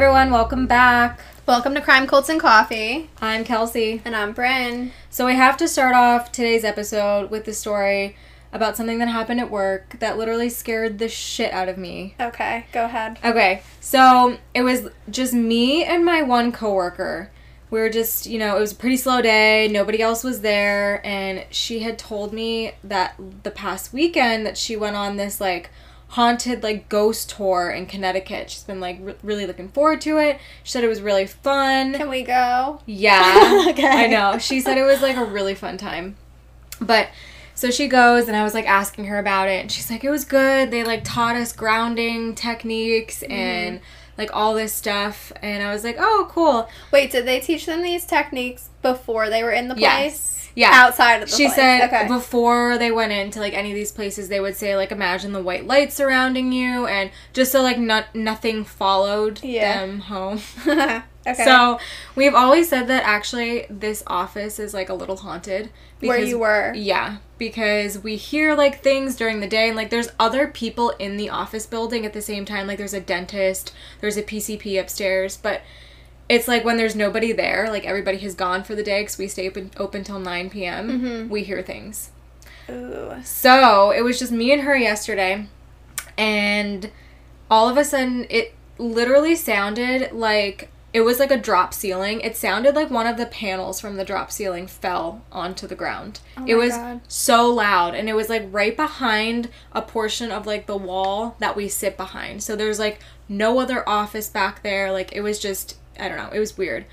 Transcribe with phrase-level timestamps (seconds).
[0.00, 1.20] Hi everyone, welcome back.
[1.44, 3.10] Welcome to Crime Cults and Coffee.
[3.20, 4.00] I'm Kelsey.
[4.02, 4.92] And I'm Bryn.
[5.10, 8.16] So we have to start off today's episode with the story
[8.50, 12.14] about something that happened at work that literally scared the shit out of me.
[12.18, 13.18] Okay, go ahead.
[13.22, 17.30] Okay, so it was just me and my one coworker.
[17.68, 19.68] We were just, you know, it was a pretty slow day.
[19.68, 24.76] Nobody else was there, and she had told me that the past weekend that she
[24.76, 25.68] went on this like
[26.10, 28.50] haunted like ghost tour in Connecticut.
[28.50, 30.38] She's been like re- really looking forward to it.
[30.64, 31.94] She said it was really fun.
[31.94, 32.80] Can we go?
[32.86, 33.66] Yeah.
[33.70, 33.86] Okay.
[33.86, 34.38] I know.
[34.38, 36.16] She said it was like a really fun time.
[36.80, 37.08] But
[37.54, 40.10] so she goes and I was like asking her about it and she's like it
[40.10, 40.70] was good.
[40.70, 43.32] They like taught us grounding techniques Mm-hmm.
[43.32, 43.80] and
[44.18, 47.82] like all this stuff and I was like, "Oh, cool." Wait, did they teach them
[47.82, 49.82] these techniques before they were in the place?
[49.82, 50.39] Yes.
[50.60, 50.70] Yeah.
[50.74, 51.54] Outside of the She place.
[51.54, 52.06] said okay.
[52.06, 55.42] before they went into like any of these places, they would say like imagine the
[55.42, 59.78] white light surrounding you, and just so like not nothing followed Yeah.
[59.80, 60.40] them home.
[61.26, 61.44] okay.
[61.44, 61.78] So
[62.14, 65.70] we've always said that actually this office is like a little haunted.
[66.00, 66.72] Where you were.
[66.74, 71.16] Yeah, because we hear like things during the day, and like there's other people in
[71.16, 72.66] the office building at the same time.
[72.66, 75.62] Like there's a dentist, there's a PCP upstairs, but
[76.30, 79.28] it's like when there's nobody there, like everybody has gone for the day because we
[79.28, 81.28] stay open, open till 9 p.m., Mm-hmm.
[81.28, 82.10] we hear things.
[82.70, 83.12] Ooh.
[83.24, 85.46] So it was just me and her yesterday,
[86.16, 86.90] and
[87.50, 92.20] all of a sudden it literally sounded like it was like a drop ceiling.
[92.20, 96.18] It sounded like one of the panels from the drop ceiling fell onto the ground.
[96.36, 97.00] Oh it was God.
[97.08, 101.54] so loud, and it was like right behind a portion of like the wall that
[101.56, 102.42] we sit behind.
[102.42, 104.90] So there's like no other office back there.
[104.90, 106.30] Like it was just I don't know.
[106.32, 106.86] It was weird.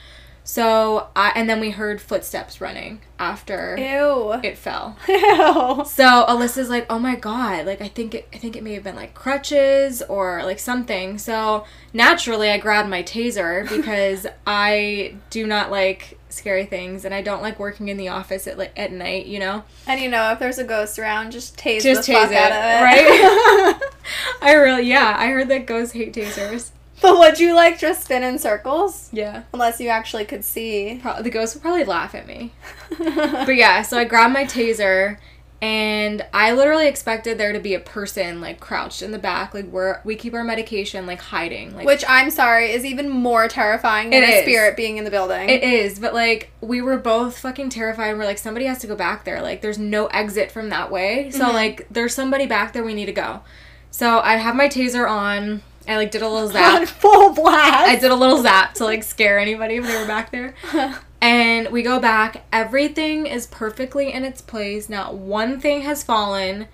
[0.43, 4.31] So I and then we heard footsteps running after Ew.
[4.41, 4.95] it fell.
[5.09, 5.83] Ew.
[5.85, 7.65] So Alyssa's like, "Oh my god!
[7.65, 11.17] Like I think it, I think it may have been like crutches or like something."
[11.17, 17.21] So naturally, I grabbed my taser because I do not like scary things, and I
[17.21, 19.25] don't like working in the office at like at night.
[19.25, 22.21] You know, And you know, if there's a ghost around, just tase just the tase
[22.21, 22.83] fuck it, out of it.
[22.85, 23.81] right?
[24.41, 26.69] I really, yeah, I heard that ghosts hate tasers.
[27.01, 29.09] but would you like just spin in circles?
[29.11, 30.99] Yeah, Unless you actually could see.
[31.01, 32.51] Pro- the ghost would probably laugh at me.
[32.97, 35.17] But yeah, so I grabbed my taser
[35.59, 39.67] and I literally expected there to be a person like crouched in the back, like
[39.71, 41.75] where we keep our medication, like hiding.
[41.75, 44.43] Like Which I'm sorry is even more terrifying than a is.
[44.43, 45.49] spirit being in the building.
[45.49, 48.09] it is, but like we were both fucking terrified.
[48.09, 49.41] And we're like, somebody has to go back there.
[49.41, 51.31] Like there's no exit from that way.
[51.31, 51.53] So Mhm.
[51.53, 53.41] like there's somebody back there we need to go.
[53.89, 55.63] So I have my taser on.
[55.87, 56.81] I like did a little zap.
[56.81, 57.87] on full blast.
[57.87, 60.53] I did a little zap to like scare anybody if they were back there.
[61.19, 62.45] And we go back.
[62.53, 64.87] Everything is perfectly in its place.
[64.87, 66.67] Not one thing has fallen.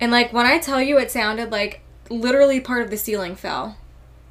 [0.00, 1.80] And like when I tell you, it sounded like
[2.10, 3.76] literally part of the ceiling fell,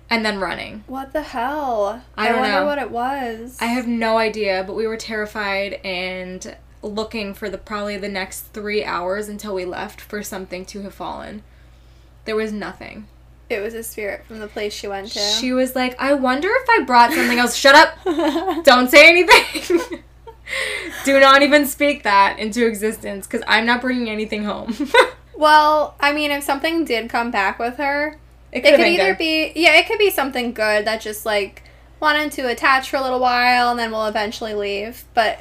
[0.09, 0.83] and then running.
[0.87, 2.03] What the hell?
[2.17, 2.65] I don't wonder know.
[2.65, 3.57] what it was.
[3.61, 8.41] I have no idea, but we were terrified and looking for the probably the next
[8.53, 11.41] three hours until we left for something to have fallen.
[12.25, 13.07] There was nothing.
[13.53, 15.19] It was a spirit from the place she went to.
[15.19, 17.55] She was like, I wonder if I brought something else.
[17.55, 17.97] Shut up!
[18.63, 20.01] Don't say anything.
[21.05, 24.75] Do not even speak that into existence because I'm not bringing anything home.
[25.37, 28.19] well, I mean, if something did come back with her,
[28.51, 29.17] it it could either good.
[29.17, 31.63] be yeah, it could be something good that just like
[31.99, 35.39] wanted to attach for a little while and then will eventually leave, but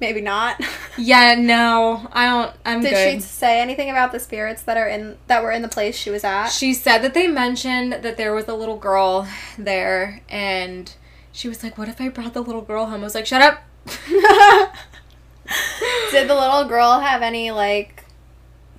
[0.00, 0.60] maybe not.
[0.96, 2.56] Yeah, no, I don't.
[2.64, 3.14] I'm did good.
[3.14, 6.08] she say anything about the spirits that are in that were in the place she
[6.10, 6.48] was at?
[6.50, 9.26] She said that they mentioned that there was a little girl
[9.58, 10.94] there, and
[11.32, 13.42] she was like, "What if I brought the little girl home?" I was like, "Shut
[13.42, 13.62] up."
[16.10, 18.04] did the little girl have any like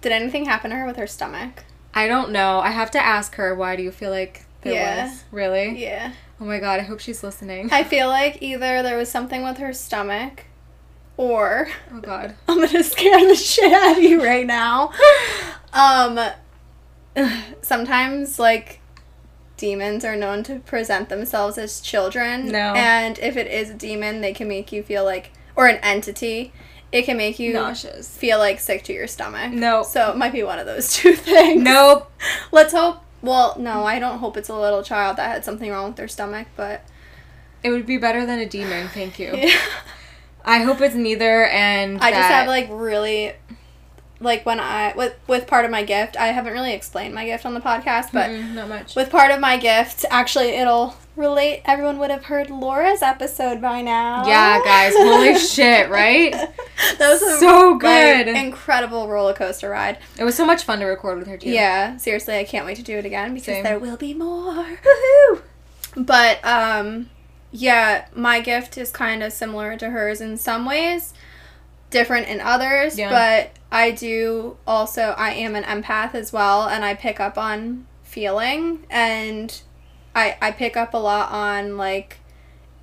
[0.02, 1.64] did anything happen to her with her stomach?
[1.94, 2.60] I don't know.
[2.60, 3.56] I have to ask her.
[3.56, 5.10] Why do you feel like there Yeah.
[5.10, 5.24] was?
[5.32, 5.82] Really?
[5.82, 6.14] Yeah.
[6.40, 6.80] Oh my god.
[6.80, 7.70] I hope she's listening.
[7.72, 10.44] I feel like either there was something with her stomach
[11.18, 12.36] or oh god.
[12.48, 14.92] I'm gonna scare the shit out of you right now.
[15.74, 16.18] Um
[17.62, 18.80] sometimes like
[19.58, 22.48] demons are known to present themselves as children.
[22.48, 22.74] No.
[22.76, 26.54] And if it is a demon, they can make you feel like or an entity,
[26.92, 28.16] it can make you Nauseous.
[28.16, 29.52] feel like sick to your stomach.
[29.52, 29.86] Nope.
[29.86, 31.62] So it might be one of those two things.
[31.64, 32.12] Nope.
[32.52, 35.88] Let's hope well, no, I don't hope it's a little child that had something wrong
[35.88, 36.86] with their stomach, but
[37.64, 38.88] It would be better than a demon.
[38.90, 39.32] Thank you.
[39.36, 39.60] yeah.
[40.46, 41.46] I hope it's neither.
[41.46, 43.34] And I just have like really
[44.22, 47.46] like when I with with part of my gift, I haven't really explained my gift
[47.46, 48.96] on the podcast, but Mm-mm, not much.
[48.96, 53.82] with part of my gift, actually it'll relate everyone would have heard Laura's episode by
[53.82, 54.28] now.
[54.28, 54.94] Yeah, guys.
[54.96, 56.32] Holy shit, right?
[56.98, 58.28] that was a So like, good.
[58.30, 59.98] incredible roller coaster ride.
[60.20, 61.50] It was so much fun to record with her too.
[61.50, 63.64] Yeah, seriously, I can't wait to do it again because Same.
[63.64, 64.54] there will be more.
[64.78, 65.42] Woohoo!
[65.98, 67.10] But um
[67.56, 71.14] yeah, my gift is kind of similar to hers in some ways,
[71.90, 73.10] different in others, Yeah.
[73.10, 77.88] but I do also I am an empath as well and I pick up on
[78.04, 79.62] feeling and
[80.16, 82.20] I I pick up a lot on like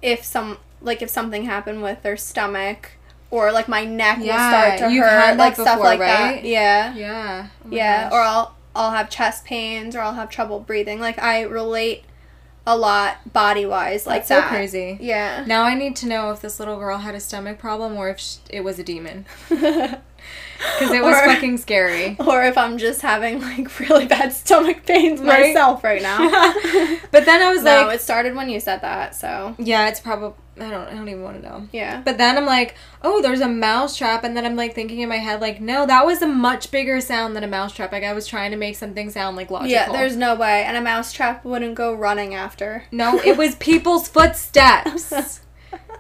[0.02, 2.92] if some like if something happened with their stomach
[3.30, 6.42] or like my neck will start to hurt like stuff like right?
[6.42, 6.44] that.
[6.44, 6.94] Yeah.
[6.94, 7.46] Yeah.
[7.64, 8.12] Oh Yeah, gosh.
[8.12, 11.00] or I'll I'll have chest pains or I'll have trouble breathing.
[11.00, 12.04] Like I relate
[12.66, 14.98] a lot body wise like That's so crazy.
[15.00, 15.44] Yeah.
[15.46, 18.20] Now I need to know if this little girl had a stomach problem or if
[18.20, 19.26] sh- it was a demon.
[20.78, 22.16] Because it was Or- fucking scary.
[22.20, 25.48] Or if I'm just having like really bad stomach pains Right?
[25.54, 26.18] myself right now.
[27.10, 29.14] but then I was no, like, no, it started when you said that.
[29.14, 31.68] So yeah, it's probably I don't I don't even want to know.
[31.72, 32.02] yeah.
[32.04, 35.08] But then I'm like, oh, there's a mouse trap, and then I'm like thinking in
[35.08, 37.90] my head, like, no, that was a much bigger sound than a mouse trap.
[37.90, 39.70] Like I was trying to make something sound like logical.
[39.72, 42.84] Yeah, there's no way, and a mousetrap wouldn't go running after.
[42.92, 45.40] no, it was people's footsteps.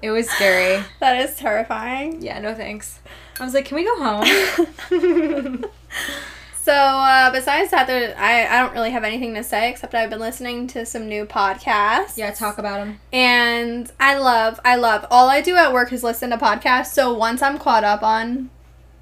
[0.02, 0.84] it was scary.
[1.00, 2.20] That is terrifying.
[2.22, 3.00] Yeah, no thanks.
[3.40, 5.64] I was like, can we go home?
[6.64, 10.10] So uh, besides that, there, I I don't really have anything to say except I've
[10.10, 12.16] been listening to some new podcasts.
[12.16, 13.00] yeah, talk about them.
[13.12, 16.92] and I love I love all I do at work is listen to podcasts.
[16.92, 18.48] So once I'm caught up on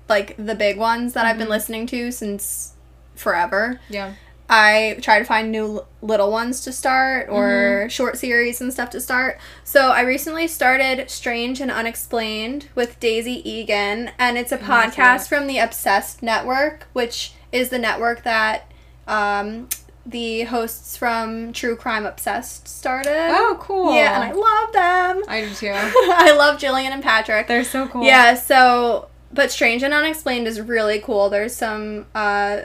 [0.09, 1.50] like the big ones that I've been Mhm.
[1.50, 2.73] listening to since
[3.15, 4.15] forever, Yeah.
[4.52, 9.00] I try to find new little ones to start or short series and stuff to
[9.00, 9.38] start.
[9.62, 15.47] So I recently started Strange and Unexplained with Daisy Egan, and it's a podcast from
[15.47, 18.73] the Obsessed Network, which is the network that
[19.06, 19.69] um,
[20.05, 23.29] the hosts from True Crime Obsessed started.
[23.31, 23.94] Oh, cool.
[23.94, 25.25] Yeah, and I love them.
[25.29, 25.73] I do too.
[25.75, 27.47] I love Jillian and Patrick.
[27.47, 28.02] They're so cool.
[28.02, 31.31] Yeah, so but Strange and Unexplained is really cool.
[31.31, 32.62] There's some uh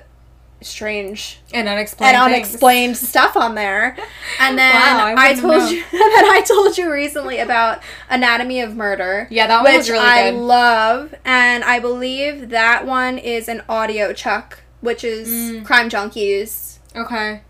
[0.61, 2.15] strange And unexplained.
[2.15, 2.99] and things.
[3.09, 3.97] stuff on there.
[4.39, 5.71] And then Wow, I I, told known.
[5.73, 9.27] you then I told you recently about Anatomy of Murder.
[9.29, 10.37] Yeah, that one was really I good.
[10.39, 15.65] love, and I believe that one is an audiochuck, which is Mm.
[15.65, 16.79] Crime Junkies.
[16.95, 17.41] Okay.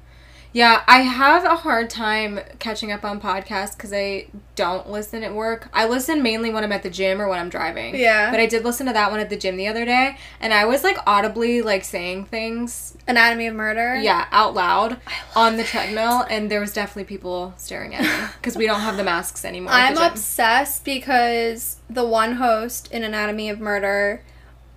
[0.56, 5.34] Yeah, I have a hard time catching up on podcasts because I don't listen at
[5.34, 5.68] work.
[5.74, 7.94] I listen mainly when I'm at the gym or when I'm driving.
[7.94, 8.32] Yeah.
[8.32, 10.64] But I did listen to that one at the gym the other day, and I
[10.64, 13.98] was like audibly like saying things, Anatomy of Murder.
[13.98, 14.96] yeah, out loud
[15.36, 18.96] on the treadmill, and there was definitely people staring at me because we don't have
[18.96, 19.74] the masks anymore.
[19.74, 24.24] I'm obsessed because the one host in Anatomy of Murder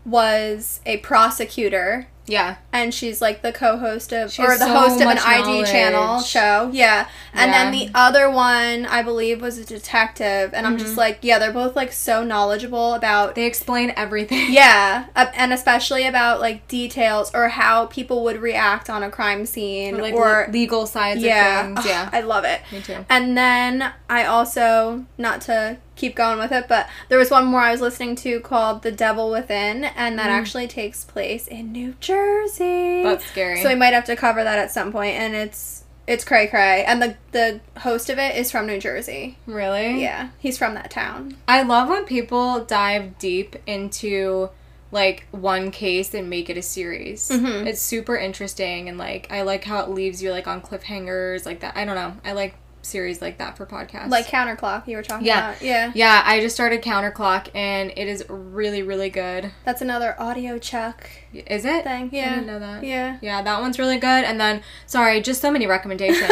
[0.04, 2.56] was a prosecutor Yeah.
[2.72, 6.20] and she's like the co-host of She or the so host of an ID channel
[6.20, 6.70] show.
[6.72, 7.08] Yeah.
[7.32, 10.84] And then the other one I believe was a detective and I'm Mm-hmm.
[10.84, 14.52] just like, yeah, they're both like so knowledgeable about They explain everything.
[14.52, 19.46] yeah, uh, and especially about like details or how people would react on a crime
[19.46, 21.86] scene Or, like or le- legal sides yeah, of things.
[21.86, 22.10] Yeah.
[22.12, 22.60] I love it.
[22.70, 23.04] Me too.
[23.08, 27.60] And then I also, not to keep going with it, but there was one more
[27.60, 30.40] I was listening to called The Devil Within, and that Mm.
[30.40, 33.02] actually takes place in New Jersey.
[33.02, 33.62] That's scary.
[33.62, 36.84] So we might have to cover that at some point, and it's it's cray cray.
[36.84, 39.36] And the the host of it is from New Jersey.
[39.46, 40.00] really?
[40.00, 41.36] Yeah, he's from that town.
[41.46, 44.48] I love when people dive deep into
[44.90, 47.28] like one case and make it a series.
[47.28, 47.66] Mhm.
[47.66, 51.60] It's super interesting and like I like how it leaves you like on cliffhangers like
[51.60, 51.76] that.
[51.76, 52.14] I don't know.
[52.24, 54.08] I like series like that for podcasts.
[54.08, 55.50] Like Counterclock, you were talking Yeah.
[55.50, 55.62] about.
[55.62, 55.92] Yeah.
[55.94, 59.50] yeah, I just started Counterclock and it is really really good.
[59.64, 60.94] That's another audiochuck
[61.34, 61.84] Is it?
[61.84, 62.04] thing.
[62.12, 62.30] I Yeah.
[62.30, 62.84] didn't know that.
[62.84, 63.18] Yeah.
[63.20, 64.24] Yeah, that one's really good.
[64.24, 66.30] And then sorry, just so many recommendations.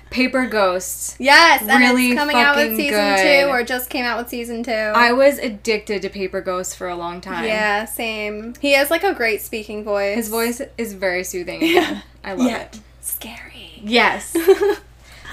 [0.10, 1.16] Paper Ghosts.
[1.18, 3.42] Yes, and Really it's coming out with season good.
[3.44, 4.72] two, or just came out with season two.
[4.72, 7.44] I was addicted to Paper Ghosts for a long time.
[7.44, 8.54] Yeah, same.
[8.60, 10.16] He has like a great speaking voice.
[10.16, 11.60] His voice is very soothing.
[11.68, 12.00] Yeah.
[12.24, 12.80] I love Yet it.
[13.00, 13.80] scary.
[13.82, 14.34] Yes.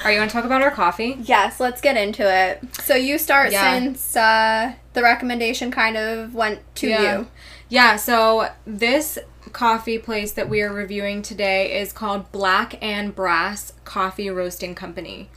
[0.06, 1.18] Are you want to talk about our coffee?
[1.24, 2.64] yes, let's get into it.
[2.84, 3.74] So you start Yeah.
[3.80, 7.02] since uh, the recommendation kind of went to Yeah.
[7.20, 7.28] you.
[7.70, 9.18] Yeah, so this
[9.52, 15.30] coffee place that we are reviewing today is called Black and Brass Coffee Roasting Company.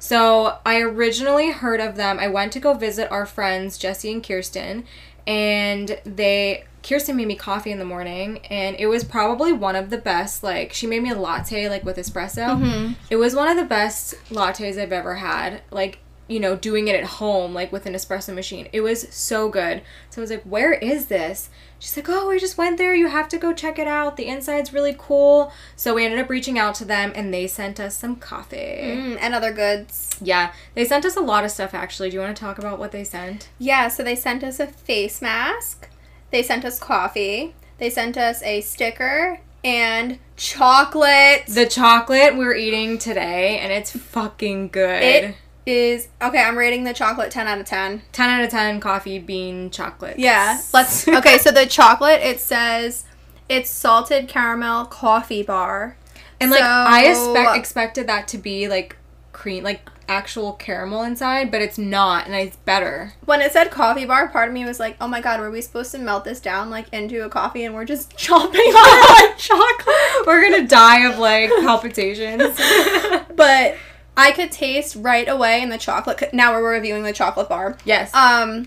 [0.00, 2.18] So I originally heard of them.
[2.18, 4.84] I went to go visit our friends Jesse and Kirsten,
[5.26, 9.90] and they Kirsten made me coffee in the morning, and it was probably one of
[9.90, 10.42] the best.
[10.42, 12.58] Like she made me a latte, like with espresso.
[12.58, 12.94] Mhm.
[13.10, 15.60] It was one of the best lattes I've ever had.
[15.70, 18.68] Like you know, doing it at home, like with an espresso machine.
[18.70, 19.80] It was so good.
[20.10, 22.94] So I was like, "Where is this?" She's like, "Oh, we just went there.
[22.94, 24.16] You have to go check it out.
[24.18, 27.80] The inside's really cool." So we ended up reaching out to them, and they sent
[27.80, 28.56] us some coffee.
[28.56, 30.10] Mm, and other goods.
[30.20, 31.72] Yeah, they sent us a lot of stuff.
[31.72, 33.48] Actually, do you want to talk about what they sent?
[33.58, 35.88] Yeah, so they sent us a face mask.
[36.30, 37.54] They sent us coffee.
[37.78, 41.44] They sent us a sticker and chocolate.
[41.46, 45.02] The chocolate we're eating today, and it's fucking good.
[45.02, 45.34] It
[45.66, 46.42] is okay.
[46.42, 48.02] I'm rating the chocolate ten out of ten.
[48.12, 50.18] 10 out of 10 coffee bean chocolate.
[50.18, 50.60] Yeah.
[50.72, 51.06] Let's.
[51.08, 53.04] Okay, so the chocolate it says
[53.48, 55.96] it's salted caramel coffee bar.
[56.40, 58.96] And like I So- expect expected that to be like
[59.32, 63.12] cream, like actual caramel inside, but it's not, and it's better.
[63.24, 65.60] When it said coffee bar, part of me was like, "Oh my god, were we
[65.60, 70.26] supposed to melt this down like into a coffee and we're just chomping on chocolate?"
[70.26, 72.58] We're gonna die of like palpitations.
[73.38, 73.76] But
[74.16, 76.34] I could taste right away in the chocolate.
[76.34, 77.78] Now we're reviewing the chocolate bar.
[77.84, 78.12] yes.
[78.12, 78.66] Um,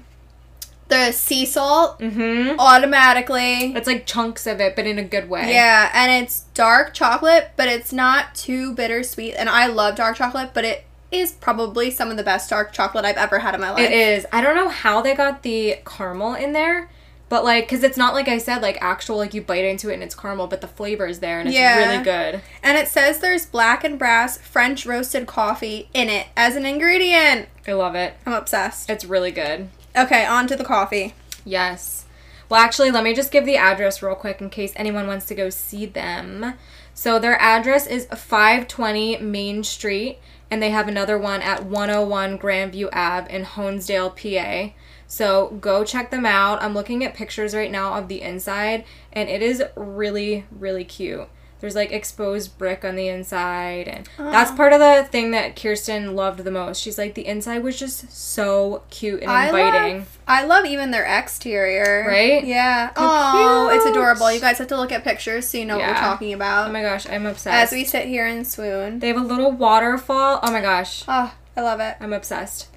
[0.88, 2.60] the sea salt mm-hmm.
[2.60, 3.74] automatically.
[3.74, 5.52] It's like chunks of it, but in a good way.
[5.52, 9.36] Yeah, and it's dark chocolate, but it's not too bittersweet.
[9.36, 13.06] And I love dark chocolate, but it is probably some of the best dark chocolate
[13.06, 13.80] I've ever had in my life.
[13.82, 14.26] It is.
[14.32, 16.90] I don't know how they got the caramel in there,
[17.30, 19.96] but like, cause it's not like I said, like actual like you bite into it
[19.96, 21.92] and it's caramel, but the flavor is there and it's Yeah.
[21.92, 22.42] really good.
[22.64, 27.48] And it says there's black and brass French roasted coffee in it as an ingredient.
[27.68, 28.14] I love it.
[28.26, 28.90] I'm obsessed.
[28.90, 29.70] It's really good.
[29.96, 31.14] Okay, on to the coffee.
[31.46, 32.06] Yes.
[32.50, 35.36] Well, actually, let me just give the address real quick in case anyone wants to
[35.36, 36.54] go see them.
[36.94, 40.20] So their address is 520 Main Street,
[40.52, 44.74] and they have another one at 101 Grandview Ave in Honesdale, PA.
[45.08, 46.62] So go check them out.
[46.62, 51.28] I'm looking at pictures right now of the inside, and it is really, really cute.
[51.62, 54.32] There's like exposed brick on the inside, and oh.
[54.32, 56.82] that's part of the thing that Kirsten loved the most.
[56.82, 59.98] She's like, the inside was just so cute and I inviting.
[60.00, 62.04] love, I love even their exterior.
[62.08, 62.44] Right?
[62.44, 62.92] Yeah.
[62.96, 64.32] Oh, it's adorable.
[64.32, 66.70] You guys have to look at pictures so you know what we're talking about.
[66.70, 67.48] Oh my gosh, I'm obsessed.
[67.48, 69.00] As we sit here and swoon.
[69.00, 70.40] they have a little waterfall.
[70.42, 71.96] Oh my gosh, Oh, I love it.
[72.00, 72.68] I'm obsessed.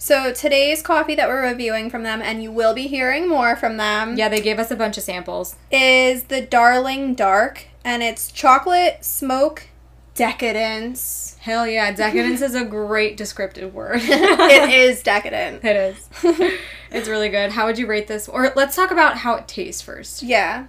[0.00, 3.78] So today's coffee that we're reviewing from them, and you will be hearing more from
[3.78, 5.56] them, Yeah, they gave us a bunch of samples.
[5.72, 9.66] is the Darling Dark, and it's chocolate smoke
[10.14, 11.36] decadence.
[11.40, 14.00] Hell yeah, decadence is a great descriptive word.
[14.02, 15.64] it is decadent.
[15.64, 16.08] It is.
[16.90, 17.52] it's really good.
[17.52, 18.28] How would you rate this?
[18.28, 20.22] Or let's talk about how it tastes first.
[20.22, 20.66] Yeah.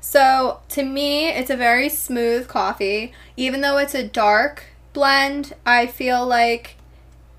[0.00, 3.12] So to me, it's a very smooth coffee.
[3.36, 6.76] Even though it's a dark blend, I feel like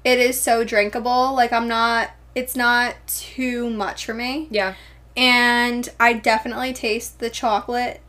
[0.04, 1.34] it is so drinkable.
[1.34, 2.12] Like I'm not.
[2.36, 4.48] It's not too much for me.
[4.52, 4.74] Yeah.
[5.16, 8.02] and I definitely taste the chocolate,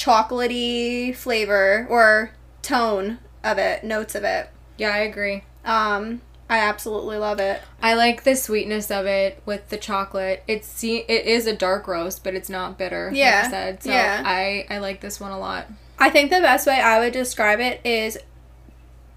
[0.00, 4.48] chocolatey flavor or tone of it, notes of it.
[4.78, 5.44] Yeah, I agree.
[5.64, 7.60] Um, I absolutely love it.
[7.82, 10.42] I like the sweetness of it with the chocolate.
[10.48, 13.10] It's see it is a dark roast, but it's not bitter.
[13.14, 13.82] Yeah, Like I said.
[13.82, 14.22] So yeah.
[14.24, 15.66] I I like this one a lot.
[15.98, 18.18] I think the best way I would describe it is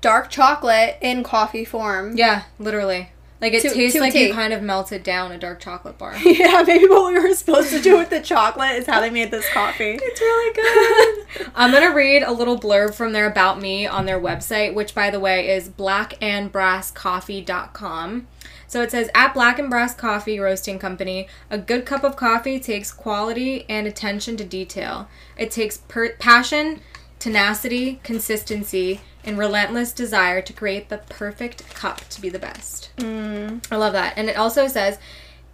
[0.02, 2.18] dark chocolate in coffee form.
[2.18, 3.10] Yeah, literally.
[3.44, 6.16] Like it To- tastes to like you kind of melted down a dark chocolate bar.
[6.24, 9.32] yeah, maybe what we were supposed to do with the chocolate is how they made
[9.32, 10.00] this coffee.
[10.02, 11.26] It's really good.
[11.56, 14.96] I'm going to read a little blurb from their About Me on their website, which,
[14.96, 18.28] by the way, is blackandbrasscoffee.com.
[18.68, 22.62] So it says At Black and Brass Coffee Roasting Company, a good cup of coffee
[22.62, 25.10] takes quality and attention to detail.
[25.38, 26.80] It takes per- passion,
[27.24, 32.92] tenacity, consistency, and relentless desire to create the perfect cup to be the best.
[32.98, 33.66] Mm.
[33.72, 34.16] I love that.
[34.18, 35.00] And it also says,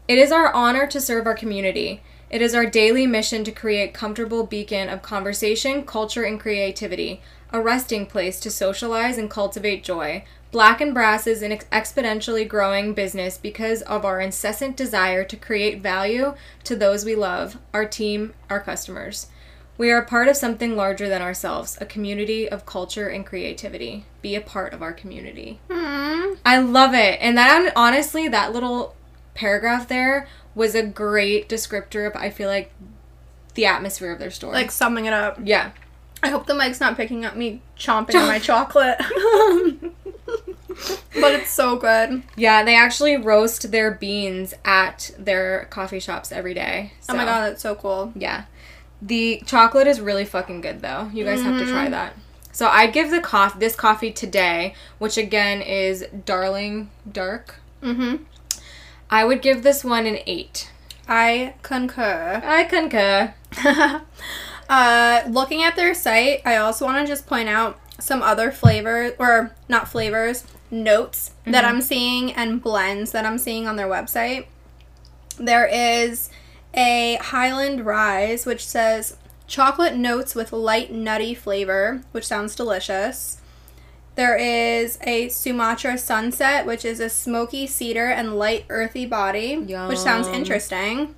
[0.07, 2.01] it is our honor to serve our community.
[2.31, 7.21] It is our daily mission to create comfortable beacon of conversation, culture, and creativity,
[7.51, 10.23] a resting place to socialize and cultivate joy.
[10.51, 15.37] Black and Brass is an ex- exponentially growing business because of our incessant desire to
[15.37, 16.33] create value
[16.63, 19.27] to those we love, our team, our customers.
[19.79, 24.03] We are a part of something larger than ourselves, a community of culture and creativity.
[24.21, 25.61] Be a part of our community.
[25.69, 26.37] Mm.
[26.45, 27.17] I love it.
[27.21, 28.93] And that honestly, that little
[29.35, 32.73] paragraph there was a great descriptor of I feel like
[33.53, 34.51] the atmosphere of their store.
[34.51, 35.39] Like summing it up.
[35.41, 35.71] yeah.
[36.21, 38.97] I hope the mic's not picking up me chomping on my chocolate.
[41.21, 42.23] but it's so good.
[42.35, 46.91] Yeah, they actually roast their beans at their coffee shops every day.
[47.07, 48.11] Oh my god, that's so cool.
[48.13, 48.43] Yeah.
[49.01, 51.09] The chocolate is really fucking good though.
[51.13, 52.13] You guys have to try that.
[52.51, 57.55] So I give the coffee this coffee today, which again is Darling Dark.
[57.81, 58.23] Mm-hmm.
[59.09, 60.71] I would give this one an 8.
[61.07, 62.41] I concur.
[62.43, 63.33] I concur.
[64.69, 69.13] uh, looking at their site, I also want to just point out some other flavors,
[69.17, 74.45] or not flavors, notes that I'm seeing and blends that I'm seeing on their website.
[75.37, 76.29] There is
[76.73, 83.37] a Highland Rise, which says chocolate notes with light nutty flavor, which sounds delicious.
[84.15, 89.97] There is a Sumatra Sunset, which is a smoky cedar and light earthy body, which
[89.97, 91.15] sounds interesting.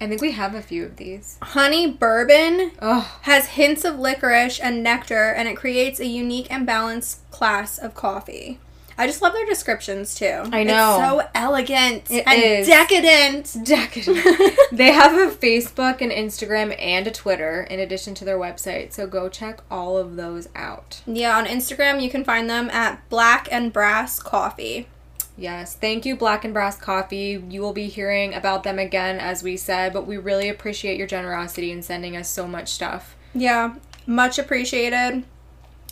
[0.00, 1.38] I think we have a few of these.
[1.42, 6.64] Honey bourbon Oh, has hints of licorice and nectar, and it creates a unique and
[6.64, 8.60] balanced class of coffee.
[8.98, 10.42] I just love their descriptions too.
[10.52, 10.98] I know.
[10.98, 12.66] It's so elegant It and is.
[12.66, 13.56] decadent.
[13.64, 14.58] decadent.
[14.72, 19.06] they have a Facebook and Instagram and a Twitter in addition to their website, so
[19.06, 21.00] go check all of those out.
[21.06, 24.88] Yeah, on Instagram you can find them at Black and Brass Coffee.
[25.36, 27.40] Yes, thank you, Black and Brass Coffee.
[27.48, 31.06] You will be hearing about them again, as we said, but we really appreciate your
[31.06, 33.14] generosity in sending us so much stuff.
[33.32, 35.22] Yeah, much appreciated.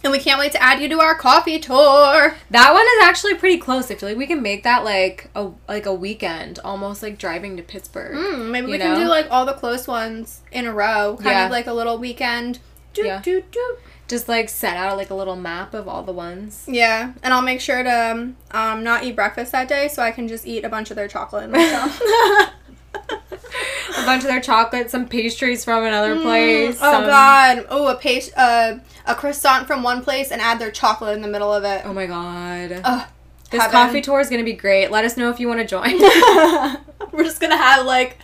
[0.04, 2.36] And we can't wait to add you to our coffee tour.
[2.50, 3.90] That one is actually pretty close.
[3.90, 7.56] I feel like we can make that like a like a weekend, almost like driving
[7.56, 8.14] to Pittsburgh.
[8.14, 11.44] Mm, maybe we can do like all the close ones in a row, kind Yeah.
[11.46, 12.60] of like a little weekend.
[12.94, 13.20] Doot, Yeah.
[13.20, 13.44] doot.
[14.06, 16.64] Just like set out like a little map of all the ones.
[16.68, 20.12] Yeah, and I'll make sure to um, um, not eat breakfast that day so I
[20.12, 22.00] can just eat a bunch of their chocolate myself.
[23.98, 26.76] A bunch of their chocolate, some pastries from another place.
[26.82, 27.66] oh some- god.
[27.70, 31.28] Oh, a pastry, uh, a croissant from one place and add their chocolate in the
[31.28, 31.82] middle of it.
[31.84, 32.80] Oh my god.
[32.84, 33.08] Ugh,
[33.50, 33.72] this heaven.
[33.72, 34.90] coffee tour is gonna be great.
[34.90, 35.98] Let us know if you want to join.
[37.12, 38.18] We're just gonna have like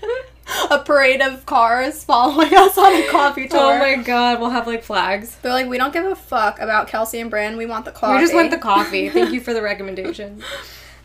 [0.71, 3.75] a parade of cars following us on a coffee oh tour.
[3.75, 5.37] oh my god, we'll have like flags.
[5.37, 7.57] They're like, we don't give a fuck about Kelsey and Bryn.
[7.57, 8.15] We want the coffee.
[8.15, 9.09] We just want the coffee.
[9.09, 10.43] Thank you for the recommendation.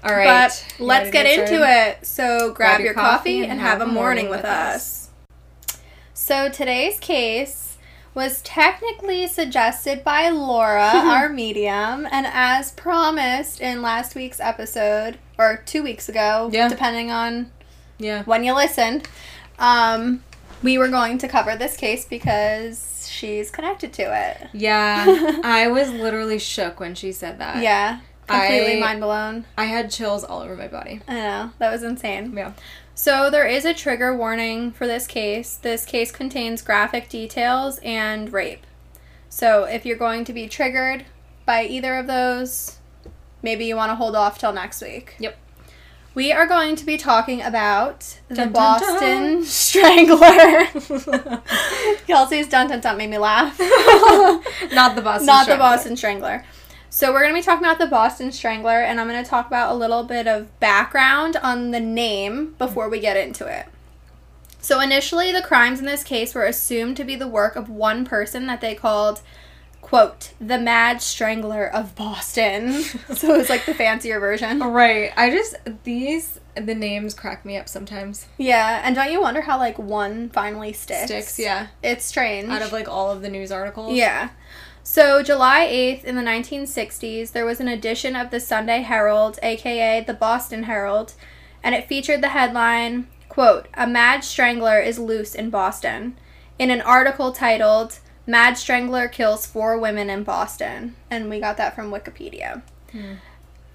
[0.03, 0.25] All right.
[0.25, 2.05] But let's get, into it.
[2.05, 5.09] So grab, your, coffee, and have a morning with us.
[6.13, 7.66] So today's case
[8.17, 15.61] was technically suggested by Laura, our medium, and as promised in last week's episode or
[15.67, 16.67] two weeks ago, Yeah.
[16.67, 17.51] depending on
[17.99, 18.23] Yeah.
[18.23, 19.07] when you listened,
[19.59, 20.23] um,
[20.63, 24.47] we were going to cover this case because she's connected to it.
[24.51, 25.05] Yeah.
[25.43, 27.61] I was literally shook when she said that.
[27.61, 29.45] Yeah, completely I- mind blown.
[29.55, 31.01] I had chills all over my body.
[31.07, 32.33] I know that was insane.
[32.35, 32.53] Yeah.
[32.97, 35.55] So there is a trigger warning for this case.
[35.55, 38.65] This case contains graphic details and rape.
[39.29, 41.05] So if you're going to be triggered
[41.45, 42.77] by either of those,
[43.43, 45.13] maybe you want to hold off till next week.
[45.19, 45.37] Yep.
[46.15, 49.43] We are going to be talking about the Dun, Boston dun.
[49.45, 50.65] Strangler.
[52.07, 53.59] Kelsey's dun dun dun made me laugh.
[54.73, 55.27] Not the Boston.
[55.27, 56.43] Not the Boston Strangler.
[56.89, 59.47] So we're going to be talking about the Boston Strangler, and I'm going to talk
[59.47, 63.67] about a little bit of background on the name before we get into it.
[64.59, 68.05] So initially, the crimes in this case were assumed to be the work of one
[68.05, 69.21] person that they called,
[69.81, 72.81] quote, the Mad Strangler of Boston.
[73.13, 74.59] so it was like the fancier version.
[74.59, 75.11] Right.
[75.15, 78.25] I just these the names crack me up sometimes.
[78.37, 81.05] Yeah, and don't you wonder how like one finally sticks?
[81.05, 81.67] Sticks, yeah.
[81.83, 82.49] It's strange.
[82.49, 83.93] Out of like all of the news articles.
[83.93, 84.29] Yeah.
[84.89, 90.01] So, July 8th in the 1960s, there was an edition of the Sunday Herald, aka
[90.01, 91.13] the Boston Herald,
[91.61, 96.17] and it featured the headline, quote, A mad strangler is loose in Boston,
[96.57, 100.95] in an article titled, Mad Strangler Kills Four Women in Boston.
[101.11, 102.61] And we got that from Wikipedia.
[102.93, 103.15] Hmm.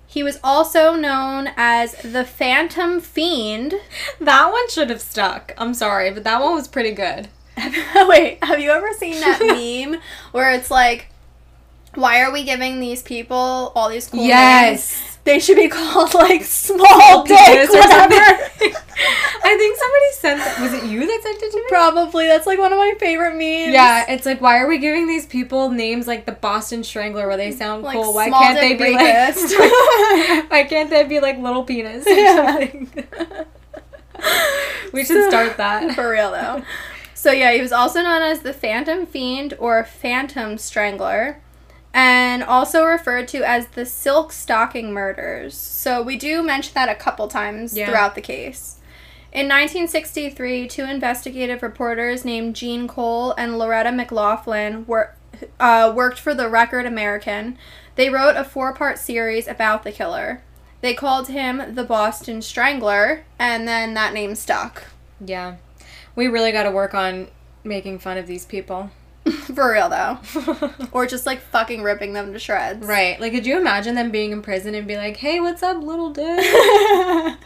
[0.06, 3.74] He was also known as the Phantom Fiend.
[4.18, 5.52] That one should have stuck.
[5.58, 7.28] I'm sorry, but that one was pretty good.
[8.08, 9.40] Wait, have you ever seen that
[9.90, 10.00] meme
[10.32, 11.06] where it's like,
[11.94, 14.90] why are we giving these people all these cool Yes.
[14.90, 15.08] names?
[15.24, 17.86] They should be called like small dicks, or whatever.
[18.14, 18.74] something.
[19.44, 20.58] I think somebody sent that.
[20.60, 21.64] Was it you that sent it to me?
[21.68, 23.72] Probably that's like one of my favorite memes.
[23.72, 27.36] Yeah, it's like why are we giving these people names like the Boston Strangler where
[27.36, 28.12] they sound Like cool?
[28.14, 29.56] Why can't they be rapist.
[29.56, 32.36] like Why can't they be like little penis or Yeah.
[32.58, 32.90] something?
[34.92, 35.94] we should start that.
[35.94, 36.62] For real though.
[37.22, 41.40] So yeah, he was also known as the Phantom Fiend or Phantom Strangler,
[41.94, 45.56] and also referred to as the Silk Stocking Murders.
[45.56, 47.86] So we do mention that a couple times Yeah.
[47.86, 48.78] throughout the case.
[49.30, 55.14] In 1963, two investigative reporters named Jean Cole and Loretta McLaughlin were,
[55.60, 57.56] uh, worked for the Record American.
[57.94, 60.42] They wrote a four part series about the killer.
[60.80, 64.86] They called him the Boston Strangler, and then that name stuck.
[65.24, 65.54] Yeah.
[66.14, 67.28] We really got to work on
[67.64, 68.90] making fun of these people.
[69.54, 70.18] For real though.
[70.92, 72.84] or just like fucking ripping them to shreds.
[72.84, 73.20] right.
[73.20, 76.10] Like could you imagine them being in prison and be like, "Hey, what's up, little
[76.10, 76.44] dude?"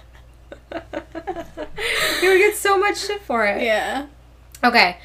[2.23, 3.63] you would get so much shit for it.
[3.63, 4.07] yeah.
[4.65, 4.97] Okay,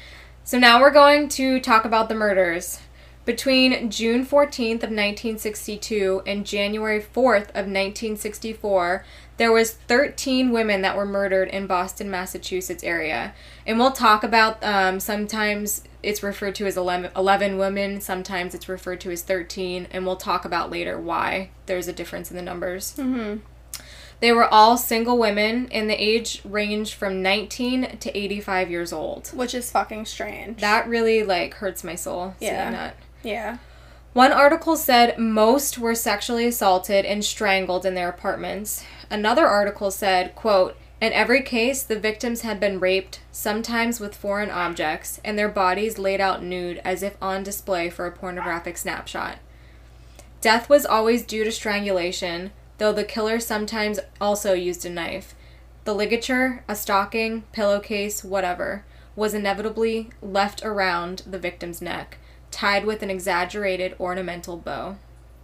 [0.44, 2.80] so now we're going to talk about the murders.
[3.24, 9.04] Between June 14th of 1962 and January 4th of 1964,
[9.36, 13.34] there was 13 women that were murdered in Boston, Massachusetts area.
[13.66, 18.68] And we'll talk about um, sometimes it's referred to as 11, 11 women, sometimes it's
[18.68, 22.42] referred to as 13, and we'll talk about later why there's a difference in the
[22.42, 22.94] numbers.
[22.96, 23.38] Mm-hmm.
[24.20, 29.28] They were all single women, and the age ranged from 19 to 85 years old.
[29.28, 30.60] Which is fucking strange.
[30.60, 32.62] That really like hurts my soul Yeah.
[32.62, 32.96] seeing that.
[33.24, 33.58] yeah.
[34.12, 38.84] One article said most were sexually assaulted and strangled in their apartments.
[39.10, 44.50] Another article said, quote, in every case, the victims had been raped, sometimes with foreign
[44.50, 49.38] objects, and their bodies laid out nude as if on display for a pornographic snapshot.
[50.42, 55.34] Death was always due to strangulation, though the killer sometimes also used a knife.
[55.84, 58.84] The ligature, a stocking, pillowcase, whatever,
[59.16, 62.18] was inevitably left around the victim's neck,
[62.52, 64.96] tied with an exaggerated ornamental bow.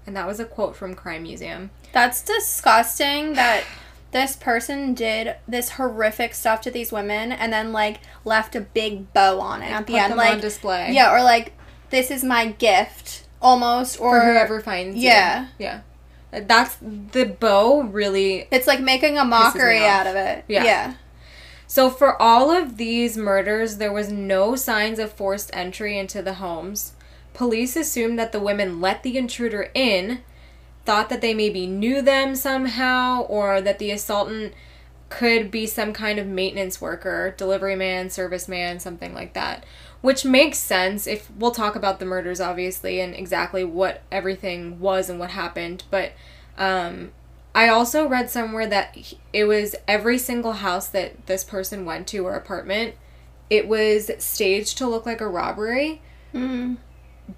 [0.06, 1.70] And that was a quote from Crime Museum.
[1.92, 3.64] That's disgusting that
[4.12, 9.12] this person did this horrific stuff to these women and then like left a big
[9.12, 10.92] bow on it at the Put end like on display.
[10.92, 11.52] yeah or like
[11.90, 15.02] this is my gift almost or For whoever finds you.
[15.10, 15.48] Yeah.
[15.58, 15.80] Yeah.
[16.30, 20.64] That's the bow really it's like making a mockery out of it Yeah.
[20.64, 20.94] yeah
[21.66, 26.34] So, for all of these murders, there was no signs of forced entry into the
[26.34, 26.94] homes.
[27.38, 30.22] Police assumed that the women let the intruder in,
[30.84, 34.54] thought that they maybe knew them somehow, or that the assaultant
[35.08, 39.62] could be some kind of maintenance worker, delivery man, serviceman, something like that.
[40.00, 45.08] Which makes sense if we'll talk about the murders, obviously, and exactly what everything was
[45.08, 45.84] and what happened.
[45.92, 46.14] But
[46.56, 47.12] um,
[47.54, 52.26] I also read somewhere that it was every single house that this person went to
[52.26, 52.96] or apartment,
[53.48, 56.02] it was staged to look like a robbery,
[56.34, 56.78] mm.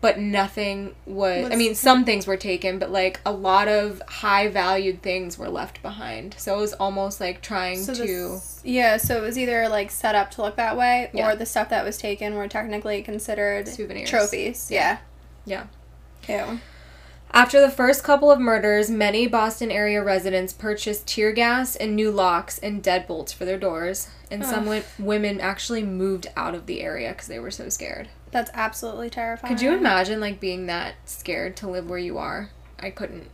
[0.00, 1.50] But nothing was.
[1.50, 5.48] I mean, some things were taken, but like a lot of high valued things were
[5.48, 6.35] left behind.
[6.38, 8.03] So it was almost like trying so to.
[8.03, 11.31] this, yeah so it was either like set up to look that way Yeah.
[11.31, 14.09] or the stuff that was taken were technically considered Souvenirs.
[14.09, 14.98] trophies yeah
[15.46, 15.66] Yeah.
[16.29, 16.61] Ew.
[17.33, 22.11] After the first couple of murders, many Boston area residents purchased tear gas and new
[22.11, 27.11] locks and deadbolts for their doors, and some women actually moved out of the area
[27.11, 28.09] because they were so scared.
[28.30, 32.50] That's absolutely terrifying Could you imagine like being that scared to live where you are?
[32.78, 33.28] I couldn't.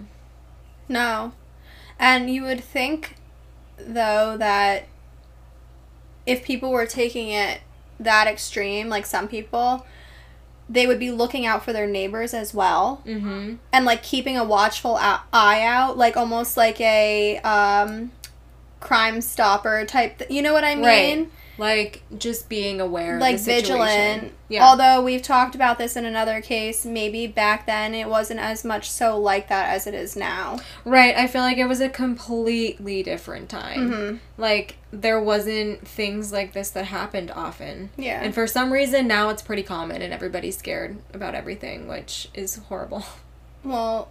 [0.89, 1.33] No.
[1.99, 3.15] And you would think,
[3.79, 4.85] though, that
[6.27, 7.61] if people were taking it
[8.01, 9.87] that extreme, like some people,
[10.69, 13.55] they would be looking out for their neighbors as well Mm-hmm.
[13.73, 18.11] and like keeping a watchful eye out, like almost like a um,
[18.81, 20.19] crime stopper type.
[20.19, 20.85] Th- you know what I mean?
[20.85, 21.31] Right.
[21.59, 23.77] Like just being aware, Like of the situation.
[24.21, 24.33] vigilant.
[24.49, 24.67] Yeah.
[24.67, 28.91] Although we've talked about this in another case, maybe back then it wasn't as much
[28.91, 30.59] so like that as it is now.
[30.85, 31.17] right.
[31.17, 33.91] I feel like it was a completely different time.
[33.91, 37.91] hmm Like there wasn't things like this that happened often.
[37.97, 38.21] Yeah.
[38.23, 42.57] And for some reason now it's pretty common and everybody's scared about everything, which is
[42.69, 43.05] horrible.
[43.65, 44.09] Well,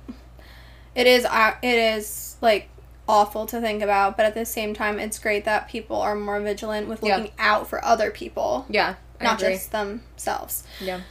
[0.95, 1.23] it is.
[1.23, 2.67] uh, It is like
[3.07, 6.39] awful to think about, but at the same time, it's great that people are more
[6.39, 7.17] vigilant with Yeah.
[7.17, 8.95] looking out for other people, Yeah.
[9.21, 9.53] I not agree.
[9.53, 10.63] just themselves.
[10.79, 11.01] Yeah.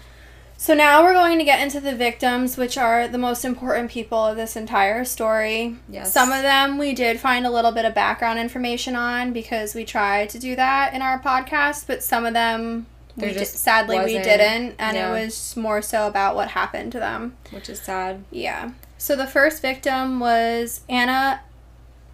[0.56, 4.24] So now we're going to get into the victims, which are the most important people
[4.24, 5.76] of this entire story.
[5.88, 6.12] Yes.
[6.12, 9.84] Some of them we did find a little bit of background information on because we
[9.84, 13.56] tried to do that in our podcast, but some of them There we di- just
[13.56, 15.14] sadly we didn't, and yeah.
[15.14, 17.36] it was more so about what happened to them.
[17.50, 18.24] Which is sad.
[18.30, 18.70] Yeah.
[18.96, 21.40] So the first victim was Anna,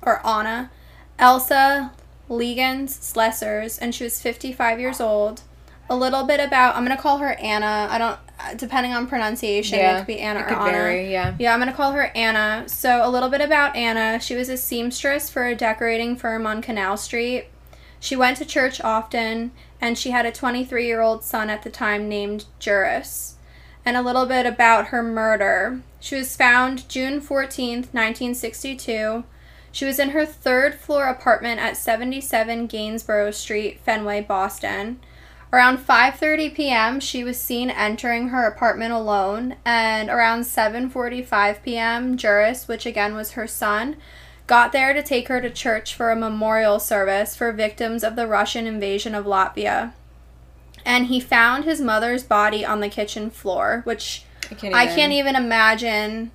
[0.02, 0.70] or Anna,
[1.18, 1.92] Elsa
[2.28, 5.42] Legans Slesers, and she was 55 years old.
[5.88, 7.88] A little bit about, I'm going to call her Anna.
[7.90, 10.70] I don't, uh, depending on pronunciation, yeah, it could be Anna It or could Anna.
[10.70, 11.34] vary, yeah.
[11.38, 12.64] Yeah, I'm going to call her Anna.
[12.68, 14.20] So, a little bit about Anna.
[14.20, 17.46] She was a seamstress for a decorating firm on Canal Street.
[17.98, 21.70] She went to church often, and she had a 23 year old son at the
[21.70, 23.34] time named Juris.
[23.84, 25.80] And a little bit about her murder.
[25.98, 29.24] She was found June 14th, 1962.
[29.72, 35.00] She was in her third floor apartment at 77 Gainsborough Street, Fenway, Boston.
[35.52, 42.68] Around 5:30 p.m., she was seen entering her apartment alone, and around 7:45 p.m., Juris,
[42.68, 43.96] which again was her son,
[44.46, 48.28] got there to take her to church for a memorial service for victims of the
[48.28, 49.92] Russian invasion of Latvia.
[50.84, 54.74] And he found his mother's body on the kitchen floor, which I can't even.
[54.74, 56.30] I can't even imagine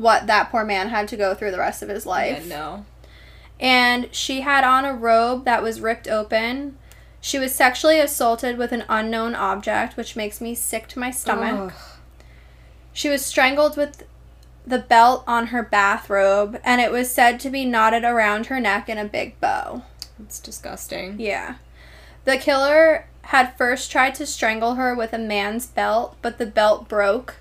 [0.00, 2.84] what that poor man had to go through the rest of his life Yeah, no.
[3.58, 6.76] and she had on a robe that was ripped open.
[7.20, 11.72] She was sexually assaulted with an unknown object, which makes me sick to my stomach.
[11.74, 11.80] Ugh.
[12.92, 14.04] She was strangled with
[14.66, 18.88] the belt on her bathrobe, and it was said to be knotted around her neck
[18.88, 19.82] in a big bow.
[20.22, 21.20] It's disgusting.
[21.20, 21.56] Yeah.
[22.24, 26.88] The killer had first tried to strangle her with a man's belt, but the belt
[26.88, 27.36] broke.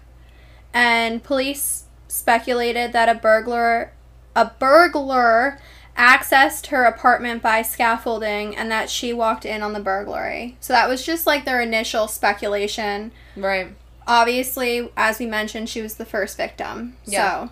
[0.74, 3.94] And police speculated that a burglar
[4.36, 5.60] a burglar
[5.98, 10.56] accessed her apartment by scaffolding and that she walked in on the burglary.
[10.62, 13.12] So that was just like their initial speculation.
[13.36, 13.76] Right.
[14.08, 16.96] Obviously, as we mentioned, she was the first victim.
[17.06, 17.50] Yeah.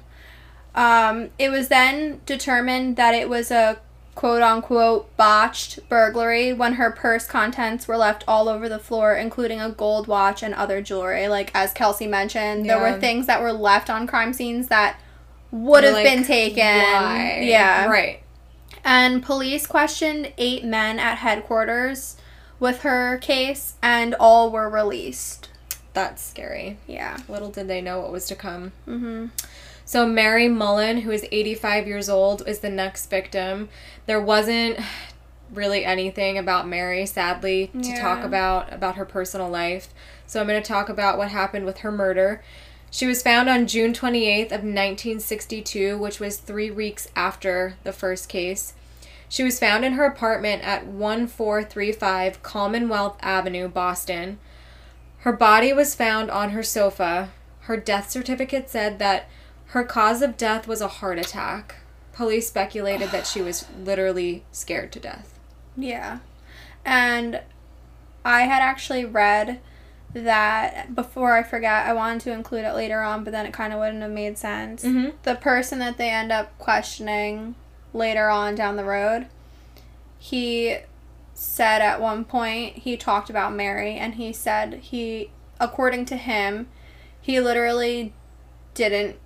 [0.75, 3.79] So um, it was then determined that it was a
[4.17, 9.61] quote unquote botched burglary when her purse contents were left all over the floor, including
[9.61, 11.27] a gold watch and other jewelry.
[11.27, 14.99] Like, as Kelsey mentioned, there were things that were left on crime scenes that
[15.51, 16.65] would have Like, been taken.
[16.65, 17.41] Why?
[17.43, 17.85] Yeah.
[17.85, 18.23] Right.
[18.83, 22.17] And police questioned eight men at headquarters
[22.59, 25.49] with her case, and all were released.
[25.93, 26.79] That's scary.
[26.87, 27.17] Yeah.
[27.29, 28.71] Little did they know what was to come.
[28.87, 29.27] Mm-hmm.
[29.87, 33.69] So Mary Mullen, who is 85 years old, is the next victim.
[34.05, 34.79] There wasn't
[35.53, 38.01] really anything about Mary, sadly, to Yeah.
[38.01, 39.87] talk about about her personal life.
[40.25, 42.43] So I'm going to talk about what happened with her murder.
[42.91, 48.27] She was found on June 28th of 1962, which was 3 weeks after the first
[48.27, 48.73] case.
[49.29, 54.37] She was found in her apartment at 1435 Commonwealth Avenue, Boston.
[55.19, 57.29] Her body was found on her sofa.
[57.61, 59.29] Her death certificate said that
[59.67, 61.75] her cause of death was a heart attack.
[62.13, 65.37] Police speculated that she was literally scared to death.
[65.75, 66.19] Yeah.
[66.85, 67.41] And
[68.25, 69.59] I had actually read
[70.13, 73.73] that before I forget, I wanted to include it later on, but then it kind
[73.73, 74.83] of wouldn't have made sense.
[74.83, 75.09] Mm-hmm.
[75.23, 77.55] The person that they end up questioning
[77.93, 79.27] later on down the road,
[80.17, 80.77] he
[81.33, 86.67] said at one point, he talked about Mary, and he said he, according to him,
[87.21, 88.13] he literally
[88.73, 89.17] didn't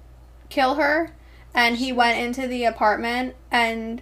[0.51, 1.09] kill her
[1.53, 4.01] and he went into the apartment and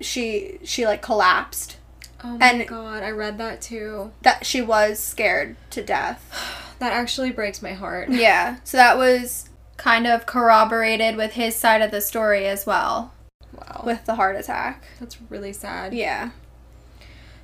[0.00, 1.76] she she like collapsed
[2.22, 4.12] Oh my And- god, I read that too.
[4.22, 6.24] that she was scared to death
[6.78, 8.08] That actually breaks my heart.
[8.10, 13.12] yeah so that was kind of corroborated with his side of the story as well
[13.54, 13.82] Wow.
[13.84, 15.92] with the heart attack That's really sad.
[15.94, 16.30] yeah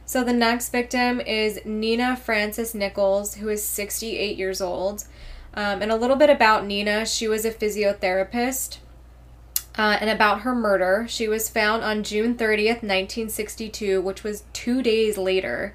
[0.07, 5.05] So the next victim is Nina Frances Nichols, who is 68 years old.
[5.57, 8.79] Um, and a little bit about Nina, she was a physiotherapist.
[9.79, 14.83] Uh, and about her murder, she was found on June 30th, 1962, which was two
[14.83, 15.75] days later.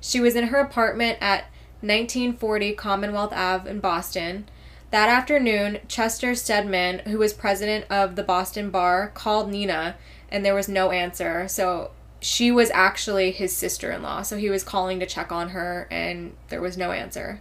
[0.00, 1.44] She was in her apartment at
[1.80, 4.48] 1940 Commonwealth Ave in Boston.
[4.90, 9.96] That afternoon, Chester Stedman, who was president of the Boston Bar, called Nina,
[10.30, 11.46] and there was no answer.
[11.48, 14.22] So she was actually his sister in law.
[14.22, 17.38] So he was calling to check on her, and there was no answer.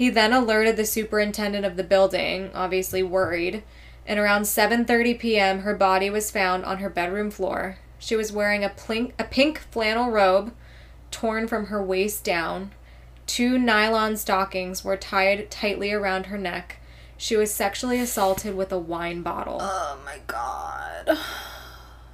[0.00, 3.62] He then alerted the superintendent of the building, obviously worried,
[4.06, 5.58] and around 7:30 p.m.
[5.58, 7.76] her body was found on her bedroom floor.
[7.98, 10.54] She was wearing a pink, a pink flannel robe
[11.10, 12.70] torn from her waist down.
[13.26, 16.78] Two nylon stockings were tied tightly around her neck.
[17.18, 19.58] She was sexually assaulted with a wine bottle.
[19.60, 21.18] oh my god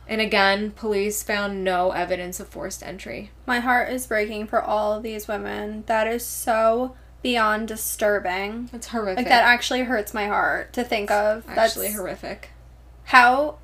[0.08, 3.30] And again, police found no evidence of forced entry.
[3.46, 6.96] my heart is breaking for all of these women that is so
[7.30, 9.16] beyond disturbing That's horrific.
[9.18, 12.50] like that actually hurts my heart to think of that's actually horrific.
[13.04, 13.58] how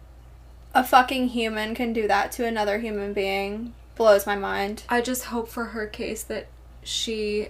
[0.75, 5.25] a fucking human can do that to another human being blows my mind I just
[5.27, 6.47] hope for her case that
[6.83, 7.49] she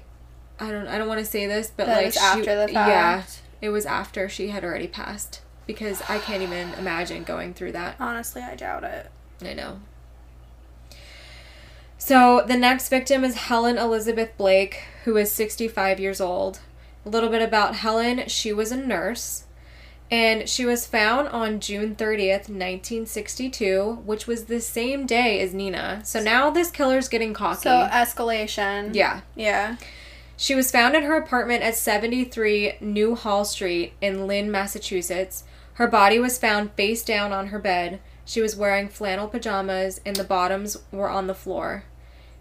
[0.60, 2.68] I don't I don't want to say this, but That like was she- after the
[2.68, 2.88] fact.
[2.88, 3.22] Yeah,
[3.60, 7.96] it was after she had already passed because I can't even imagine going through that.
[7.98, 9.10] honestly i doubt it
[9.44, 9.80] I know.
[12.04, 16.58] So the next victim is Helen Elizabeth Blake, who is 65 years old.
[17.06, 18.24] A little bit about Helen.
[18.26, 19.44] She was a nurse.
[20.10, 26.02] And she was found on June 30th, 1962, which was the same day as Nina.
[26.04, 27.60] So now this killer's getting cocky.
[27.62, 29.20] so escalation yeah.
[29.36, 29.76] yeah
[30.36, 35.44] She was found in her apartment at 73 Newhall Street in Lynn, Massachusetts.
[35.74, 38.00] Her body was found face down on her bed.
[38.24, 41.84] She was wearing flannel pajamas and the bottoms were on the floor.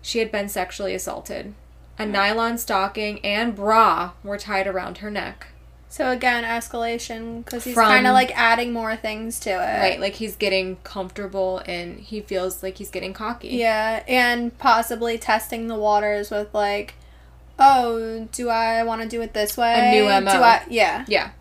[0.02, 1.54] She had been sexually assaulted.
[2.00, 2.12] A hmm.
[2.12, 5.48] nylon stocking and bra were tied around her neck.
[5.92, 9.80] So again, escalation because he's kind of like adding more things to it.
[9.80, 13.50] Right, like he's getting comfortable and he feels like he's getting cocky.
[13.50, 16.94] Yeah, and possibly testing the waters with like,
[17.60, 19.74] oh, do I want to do it this way?
[19.76, 20.32] A new MO.
[20.32, 20.64] Do I?
[20.70, 21.04] Yeah.
[21.10, 21.32] Yeah.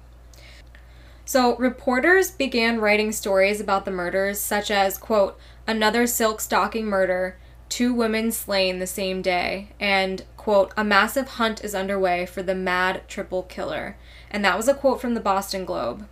[1.25, 7.39] So reporters began writing stories about the murders, such as, quote, another silk stocking murder,
[7.71, 12.55] two women slain the same day, and, quote, a massive hunt is underway for the
[12.55, 13.97] mad triple killer.
[14.31, 16.07] And that was a quote from the Boston Globe.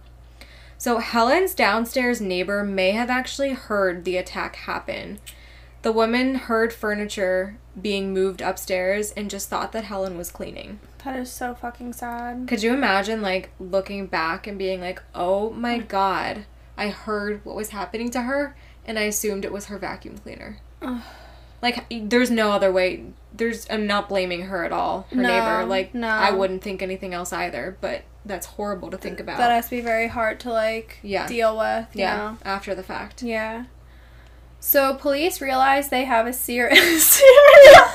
[0.78, 5.18] So Helen's downstairs neighbor may have actually heard the attack happen.
[5.82, 10.80] The woman heard furniture being moved upstairs and just thought that Helen was cleaning.
[11.04, 12.46] That is so fucking sad.
[12.48, 15.88] Could you imagine like looking back and being like, "Oh my mm.
[15.88, 18.56] god, I heard what was happening to her
[18.88, 20.58] and I assumed it was her vacuum cleaner.
[20.80, 21.02] Ugh.
[21.62, 23.04] Like, there's no other way.
[23.34, 23.66] There's.
[23.70, 25.06] I'm not blaming her at all.
[25.10, 25.64] Her No, neighbor.
[25.66, 26.08] Like, no.
[26.08, 27.76] I wouldn't think anything else either.
[27.80, 29.38] But that's horrible to think about.
[29.38, 31.26] That has to be very hard to like Yeah.
[31.26, 31.86] deal with.
[31.94, 32.16] You yeah.
[32.16, 32.38] Know?
[32.44, 33.22] After the fact.
[33.22, 33.64] Yeah.
[34.60, 36.98] So police realize they have a ser- cereal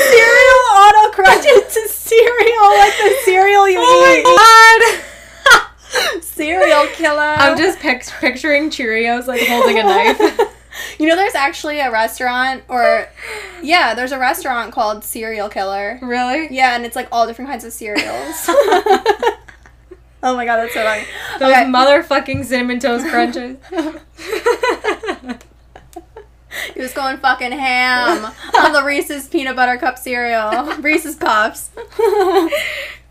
[0.00, 4.22] cereal autocorrect into cereal like the cereal you oh eat.
[4.26, 6.22] Oh god!
[6.22, 7.18] Serial killer.
[7.36, 10.20] I'm just pic- picturing Cheerios like holding a knife.
[10.98, 13.08] You know, there's actually a restaurant, or
[13.62, 15.98] yeah, there's a restaurant called Serial Killer.
[16.02, 16.48] really?
[16.54, 18.04] Yeah, and it's like all different kinds of cereals.
[20.22, 21.04] oh my god, that's so funny.
[21.38, 21.64] Those Okay.
[21.64, 23.56] motherfucking cinnamon toast crunches.
[26.74, 30.64] He was going fucking ham on the Reese's peanut butter cup cereal.
[30.80, 31.70] Reese's Puffs.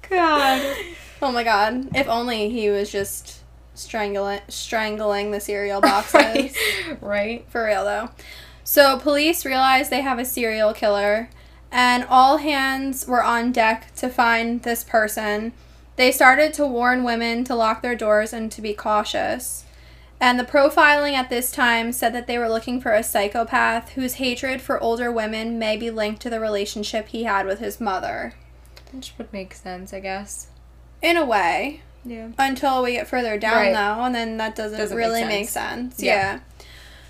[0.09, 0.75] God.
[1.21, 1.87] oh my god.
[1.95, 3.38] If only he was just
[3.79, 6.55] strangling strangling the cereal boxes.
[6.87, 6.97] right.
[7.01, 7.45] Right.
[7.49, 8.09] For real though.
[8.63, 11.29] So police realize they have a serial killer
[11.71, 15.53] and all hands were on deck to find this person.
[15.95, 19.65] They started to warn women to lock their doors and to be cautious.
[20.21, 24.15] And the profiling at this time said that they were looking for a psychopath whose
[24.15, 28.33] hatred for older women may be linked to the relationship he had with his mother.
[28.91, 30.47] Which would make sense, I guess.
[31.01, 32.29] In a way, Yeah.
[32.37, 33.73] until we get further down Right.
[33.73, 35.95] though and then that doesn't, Doesn't really make sense.
[35.95, 36.13] sense, Yeah.
[36.33, 36.39] yeah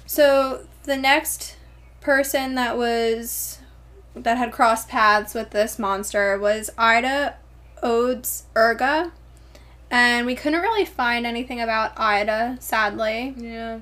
[0.06, 1.56] so the next
[2.02, 3.60] person that was
[4.15, 7.36] that had crossed paths with this monster was ida
[7.84, 9.12] odes Irga
[9.91, 13.80] and we couldn't really find anything about ida sadly Yeah.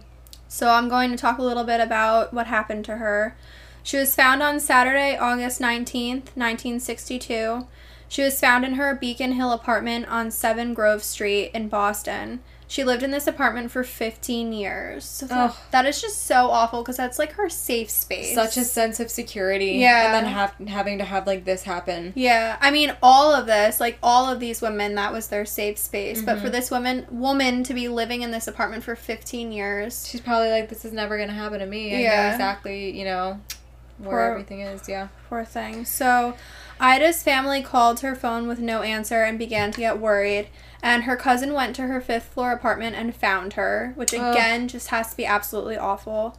[0.48, 3.36] so I'm going to talk a little bit about what happened to her.
[3.84, 7.66] She was found on Saturday, August 19th, 1962.
[8.10, 12.40] She was found in her Beacon Hill apartment on 7 Grove Street in Boston.
[12.70, 15.06] She lived in this apartment for 15 years.
[15.06, 15.26] So
[15.72, 18.36] that, is just so awful because that's like her safe space.
[18.36, 19.76] Such a sense of security.
[19.76, 20.08] Yeah.
[20.08, 22.12] And then have, having to have like this happen.
[22.14, 25.78] Yeah, I mean all of this, like all of these women, that was their safe
[25.78, 26.22] space.
[26.22, 26.44] But Mm-hmm.
[26.46, 30.50] for this woman woman to be living in this apartment for 15 years, She's probably
[30.50, 31.92] like, this is never gonna happen to me.
[31.92, 32.32] I know Yeah.
[32.34, 33.40] exactly, you know,
[33.98, 34.88] where Poor- everything is.
[34.88, 35.08] Yeah.
[35.30, 35.86] Poor thing.
[35.86, 36.36] So,
[36.80, 40.50] Ida's family called her phone with no answer and began to get worried.
[40.84, 44.32] And her cousin went to her fifth floor apartment and found her, which Ugh.
[44.36, 46.38] again just has to be absolutely awful.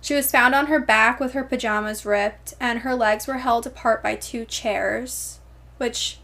[0.00, 3.66] She was found on her back with her pajamas ripped, and her legs were held
[3.66, 5.40] apart by two chairs.
[5.78, 6.18] Which,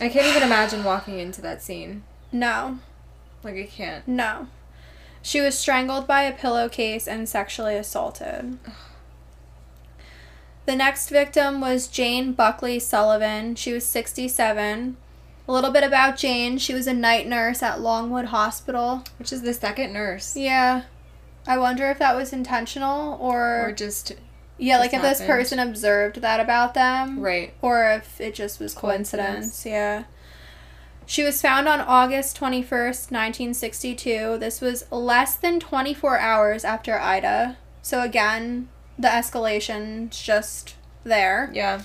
[0.00, 2.02] I can't even imagine walking into that scene.
[2.32, 2.78] no,
[3.42, 4.06] Like, I can't.
[4.08, 4.48] no.
[5.22, 8.58] She was strangled by a pillowcase and sexually assaulted.
[10.68, 13.54] The next victim was Jane Buckley Sullivan.
[13.54, 14.98] She was 67.
[15.48, 16.58] A little bit about Jane.
[16.58, 19.02] She was a night nurse at Longwood Hospital.
[19.18, 20.36] Which is the second nurse.
[20.36, 20.82] Yeah.
[21.46, 24.12] I wonder if that was intentional or, Or just,
[24.58, 27.54] yeah, like if just this person observed that about them right.
[27.62, 29.46] or if it just was coincidence.
[29.46, 29.64] Coincidence.
[29.64, 30.04] Yeah.
[31.06, 34.36] She was found on August 21st, 1962.
[34.36, 37.56] This was less than 24 hours after Ida.
[37.80, 41.50] So again, the escalation's just there.
[41.52, 41.82] Yeah.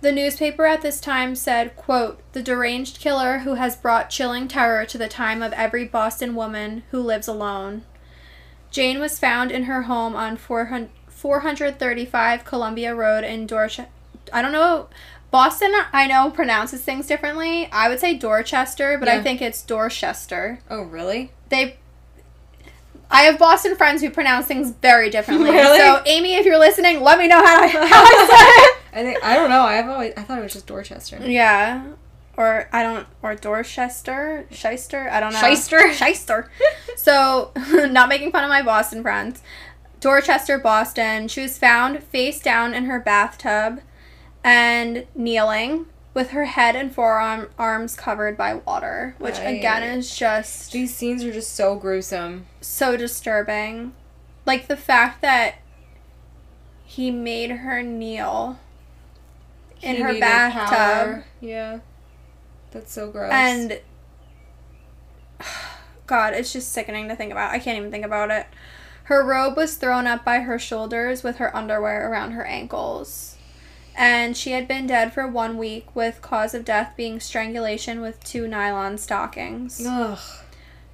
[0.00, 4.84] The newspaper at this time said, quote, "The deranged killer who has brought chilling terror
[4.86, 7.84] to the time of every Boston woman who lives alone."
[8.70, 13.90] Jane was found in her home on 400 435 Columbia Road in Dorchester.
[14.32, 14.88] I don't know.
[15.30, 17.68] Boston, I know, pronounces things differently.
[17.72, 20.60] I would say Dorchester, but I think it's Dorchester.
[20.70, 21.32] Oh, really?
[21.48, 21.78] They.
[23.10, 25.50] I have Boston friends who pronounce things very differently.
[25.56, 25.78] Really?
[25.78, 29.34] So, Amy, if you're listening, let me know how I, how I I think, I
[29.36, 29.62] don't know.
[29.62, 31.18] I've always, I thought it was just Dorchester.
[31.24, 31.84] Yeah.
[32.36, 34.46] Or, I don't, or Dorchester?
[34.50, 35.08] Shyster?
[35.10, 35.40] I don't know.
[35.40, 35.92] Shyster?
[35.92, 36.50] Shyster.
[36.96, 37.52] so,
[37.90, 39.42] not making fun of my Boston friends.
[40.00, 41.28] Dorchester, Boston.
[41.28, 43.80] She was found face down in her bathtub
[44.44, 45.86] and kneeling
[46.16, 51.22] with her head and forearm arms covered by water, which again is just These scenes
[51.22, 52.46] are just so gruesome.
[52.62, 53.92] so disturbing.
[54.46, 55.56] Like the fact that
[56.86, 58.58] he made her kneel
[59.82, 61.24] in He her bathtub power.
[61.42, 61.80] Yeah.
[62.70, 63.30] That's so gross.
[63.30, 63.82] and
[66.06, 67.52] God, it's just sickening to think about.
[67.52, 68.46] I can't even think about it.
[69.04, 73.35] Her robe was thrown up by her shoulders with her underwear around her ankles.
[73.96, 78.22] And she had been dead for one week, with cause of death being strangulation with
[78.22, 79.84] two nylon stockings.
[79.86, 80.18] Ugh.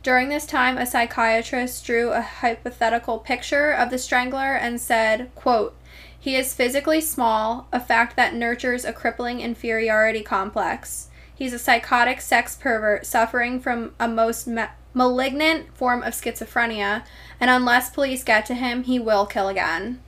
[0.02, 5.76] During this time, a psychiatrist drew a hypothetical picture of the strangler and said, quote,
[6.18, 11.08] He is physically small, a fact that nurtures a crippling inferiority complex.
[11.32, 17.04] He's a psychotic sex pervert suffering from a most me- malignant form of schizophrenia,
[17.40, 20.00] and unless police get to him, he will kill again.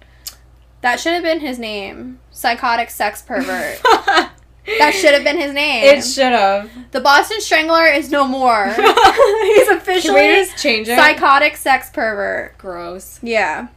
[0.84, 2.20] That should have been his name.
[2.30, 3.80] Psychotic sex pervert.
[3.82, 5.82] that should have been his name.
[5.82, 6.70] It should have.
[6.90, 8.66] the Boston Strangler is no more.
[8.68, 10.98] He's officially we just change it?
[10.98, 12.58] psychotic sex pervert.
[12.58, 13.18] Gross.
[13.22, 13.68] Yeah.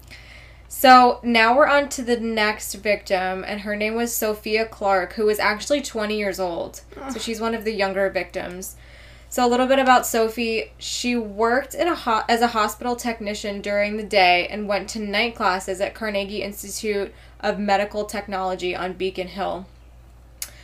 [0.67, 5.27] So now we're on to the next victim, and her name was Sophia Clark, who
[5.27, 6.81] was actually 20 years old.
[7.13, 8.75] So she's one of the younger victims.
[9.29, 10.71] So a little bit about Sophie.
[10.77, 14.99] She worked in a ho- as a hospital technician during the day and went to
[14.99, 19.65] night classes at Carnegie Institute of Medical Technology on Beacon Hill.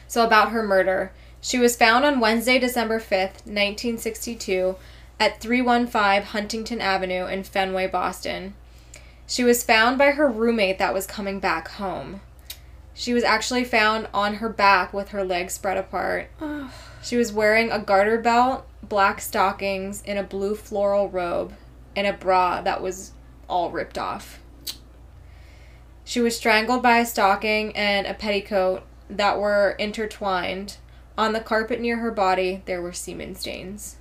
[0.07, 1.11] So about her murder.
[1.41, 4.77] She was found on Wednesday, December 5th, 1962,
[5.19, 8.53] at 315 Huntington Avenue in Fenway, Boston.
[9.27, 12.21] She was found by her roommate that was coming back home.
[12.93, 16.29] She was actually found on her back with her legs spread apart.
[17.03, 21.53] She was wearing a garter belt, black stockings, and a blue floral robe,
[21.95, 23.11] and a bra that was
[23.49, 24.39] all ripped off.
[26.05, 30.77] She was strangled by a stocking and a petticoat that were intertwined.
[31.17, 33.97] On the carpet near her body, there were semen stains.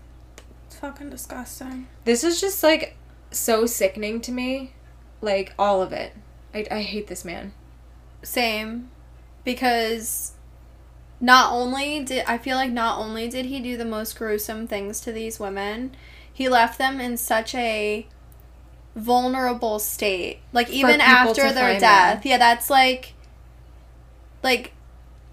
[0.67, 1.89] It's fucking disgusting.
[2.05, 2.97] This is just like
[3.31, 4.75] so sickening to me.
[5.21, 6.13] Like all of it.
[6.55, 7.53] I, I hate this man.
[8.23, 8.91] Same.
[9.45, 10.33] Because
[11.23, 15.01] not only did I feel like not only did he do the most gruesome things
[15.01, 15.95] to these women,
[16.31, 18.07] he left them in such a
[18.97, 20.41] vulnerable state.
[20.53, 22.27] Like even after their death.
[22.27, 23.15] Yeah, that's like
[24.43, 24.73] like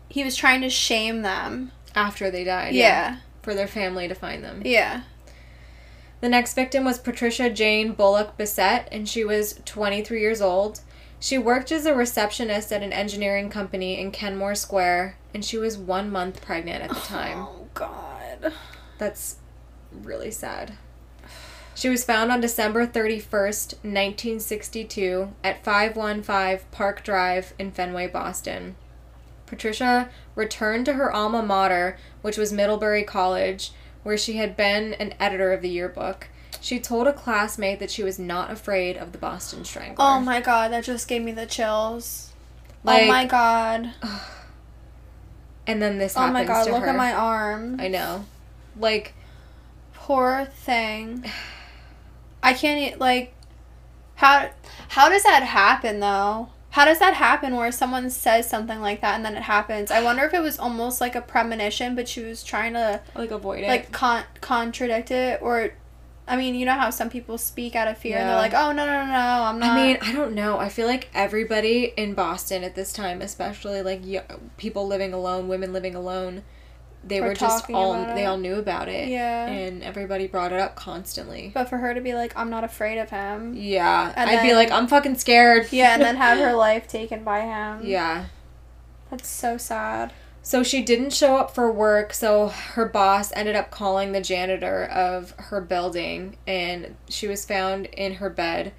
[0.07, 1.71] he was trying to shame them.
[1.95, 2.75] After they died.
[2.75, 3.17] Yeah.
[3.41, 4.61] For their family to find them.
[4.63, 5.01] Yeah.
[6.21, 10.81] The next victim was Patricia Jane Bullock Bissette, and she was 23 years old.
[11.19, 15.77] She worked as a receptionist at an engineering company in Kenmore Square, and she was
[15.77, 17.39] one month pregnant at the time.
[17.39, 18.53] Oh god.
[18.97, 19.37] That's
[19.91, 20.77] really sad.
[21.75, 28.75] She was found on December 31st, 1962, at 515 Park Drive in Fenway, Boston.
[29.45, 33.71] Patricia returned to her alma mater, which was Middlebury College,
[34.03, 36.27] where she had been an editor of the yearbook.
[36.61, 39.95] She told a classmate that she was not afraid of the Boston Strangler.
[39.99, 42.31] Oh my god, that just gave me the chills.
[42.85, 43.93] Oh like- oh my god.
[45.67, 46.89] And then this Oh my god, to look her.
[46.89, 47.79] at my arm.
[47.79, 48.25] I know.
[48.75, 49.13] Like,
[49.93, 51.23] Poor thing.
[52.41, 53.33] I can't e- like
[54.15, 54.49] how
[54.87, 56.49] how does that happen though?
[56.71, 59.91] How does that happen where someone says something like that and then it happens?
[59.91, 63.29] I wonder if it was almost like a premonition, but she was trying to like
[63.29, 63.67] avoid it.
[63.67, 65.73] like con- contradict it, or
[66.29, 68.71] I mean, you know how some people speak out of fear and they're like, "Oh
[68.71, 70.57] no, no, no, no, I'm not." I mean, I don't know.
[70.59, 74.23] I feel like everybody in Boston at this time, especially like y-
[74.57, 76.43] people living alone, women living alone,
[77.03, 79.07] they Were were just all they all knew about it.
[79.07, 79.47] Yeah.
[79.47, 81.51] And everybody brought it up constantly.
[81.53, 84.13] but for her to be like, "I'm not afraid of him," Yeah.
[84.15, 85.67] And I'd be like, I'm fucking scared.
[85.71, 87.81] yeah, and then have her life taken by him.
[87.83, 88.25] Yeah.
[89.09, 90.13] that's so sad.
[90.49, 94.83] So she didn't show up for work, so her boss ended up calling the janitor
[94.83, 98.73] of her building and she was found in her bed.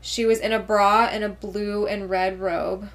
[0.00, 2.90] She was in a bra and a blue and red robe.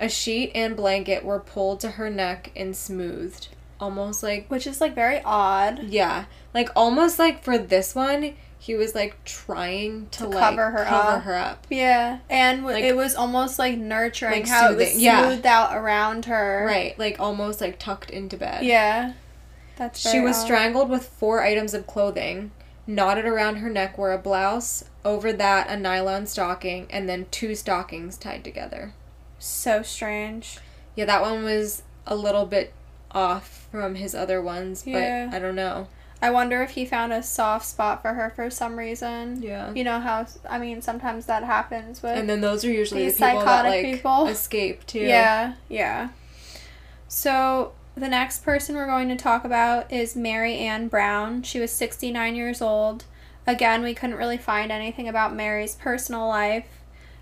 [0.00, 3.48] A sheet and blanket were pulled to her neck and smoothed.
[3.78, 5.82] Almost like Which is like very odd.
[5.82, 6.24] yeah,
[6.54, 8.32] like almost like for this one,
[8.64, 11.22] he was like trying to, To like cover her cover up.
[11.24, 11.66] her up.
[11.68, 15.22] Yeah, and w- Like- it was almost like nurturing Like how it was soothing, yeah.
[15.26, 16.64] smoothed out around her.
[16.64, 18.64] Right, like almost like tucked into bed.
[18.64, 19.14] Yeah.
[19.74, 20.42] That's She was odd.
[20.44, 22.52] strangled with four items of clothing.
[22.86, 27.54] Knotted around her neck were a blouse, over that a nylon stocking, and then two
[27.56, 28.92] stockings tied together.
[29.40, 30.58] So strange.
[30.94, 32.72] Yeah, that one was a little bit
[33.12, 35.88] off from his other ones, but I don't know.
[36.22, 39.42] I wonder if he found a soft spot for her for some reason.
[39.42, 39.72] Yeah.
[39.74, 43.18] You know how I mean sometimes that happens with And then those are usually These
[43.18, 44.26] the people that psychotic like people.
[44.28, 45.00] escape too.
[45.00, 46.10] Yeah, yeah.
[47.08, 51.42] So the next person we're going to talk about is Mary Ann Brown.
[51.42, 53.04] She was 69 years old.
[53.44, 56.68] Again, we couldn't really find anything about Mary's personal life.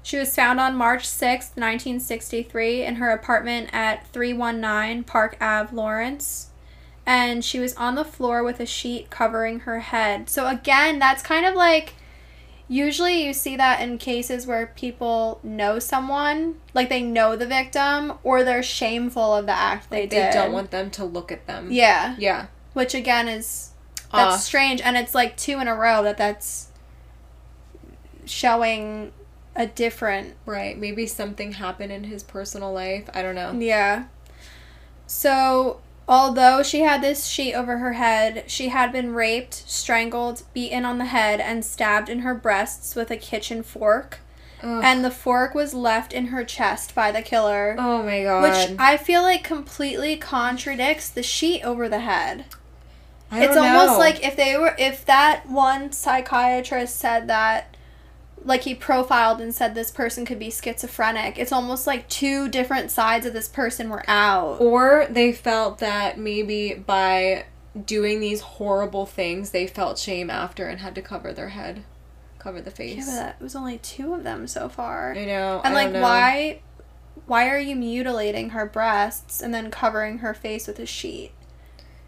[0.02, 6.49] She was found on March 6th, 1963, in her apartment at 319 Park Ave, Lawrence.
[7.12, 10.30] And she was on the floor with a sheet covering her head.
[10.30, 11.94] So, again, that's kind of like
[12.72, 18.12] Usually, you see that in cases where people know someone, like they know the victim,
[18.22, 20.32] or they're shameful of the act they They did.
[20.32, 21.72] don't want them to look at them.
[21.72, 22.46] Yeah, Yeah.
[22.72, 23.70] which again is
[24.12, 24.40] that's Off.
[24.40, 26.68] strange, and it's like two in a row that that's
[28.24, 29.10] showing
[29.56, 30.36] a different.
[30.46, 30.78] Right.
[30.78, 33.08] Maybe something happened in his personal life.
[33.12, 33.50] I don't know.
[33.52, 34.04] Yeah.
[35.08, 35.80] So
[36.10, 40.98] Although she had this sheet over her head, she had been raped, strangled, beaten on
[40.98, 44.18] the head, and stabbed in her breasts with a kitchen fork.
[44.60, 44.82] Ugh.
[44.84, 47.76] And the fork was left in her chest by the killer.
[47.78, 48.42] oh my god.
[48.42, 52.44] Which I feel like completely contradicts the sheet over the head.
[53.30, 53.98] I it's don't almost know.
[53.98, 57.76] like if they were if that one psychiatrist said that
[58.44, 62.90] like he profiled and said this person could be schizophrenic it's almost like two different
[62.90, 67.44] sides of this person were out Or they felt that maybe by
[67.86, 71.84] doing these horrible things, they felt shame after and had to cover their head,
[72.40, 72.96] cover the face.
[72.98, 75.60] yeah, but that was only two of them so far I know.
[75.62, 76.00] and I like know.
[76.02, 76.60] why
[77.26, 81.30] why are you mutilating her breasts and then covering her face with a sheet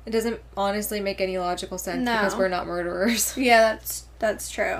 [0.06, 2.16] It doesn't honestly make any logical sense No.
[2.16, 3.36] because we're not murderers.
[3.36, 4.78] Yeah, that's that's true.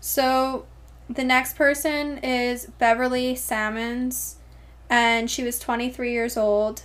[0.00, 0.64] So
[1.08, 4.34] the next person is Beverly Samans,
[4.90, 6.82] and she was 23 years old.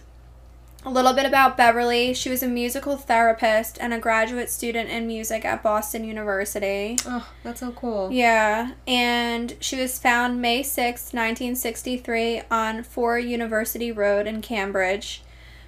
[0.83, 2.11] A little bit about Beverly.
[2.15, 6.97] She was a musical therapist and a graduate student in music at Boston University.
[7.05, 8.11] Oh, that's so cool.
[8.11, 15.21] Yeah, and she was found May sixth, 1963, on 4 University Road in Cambridge.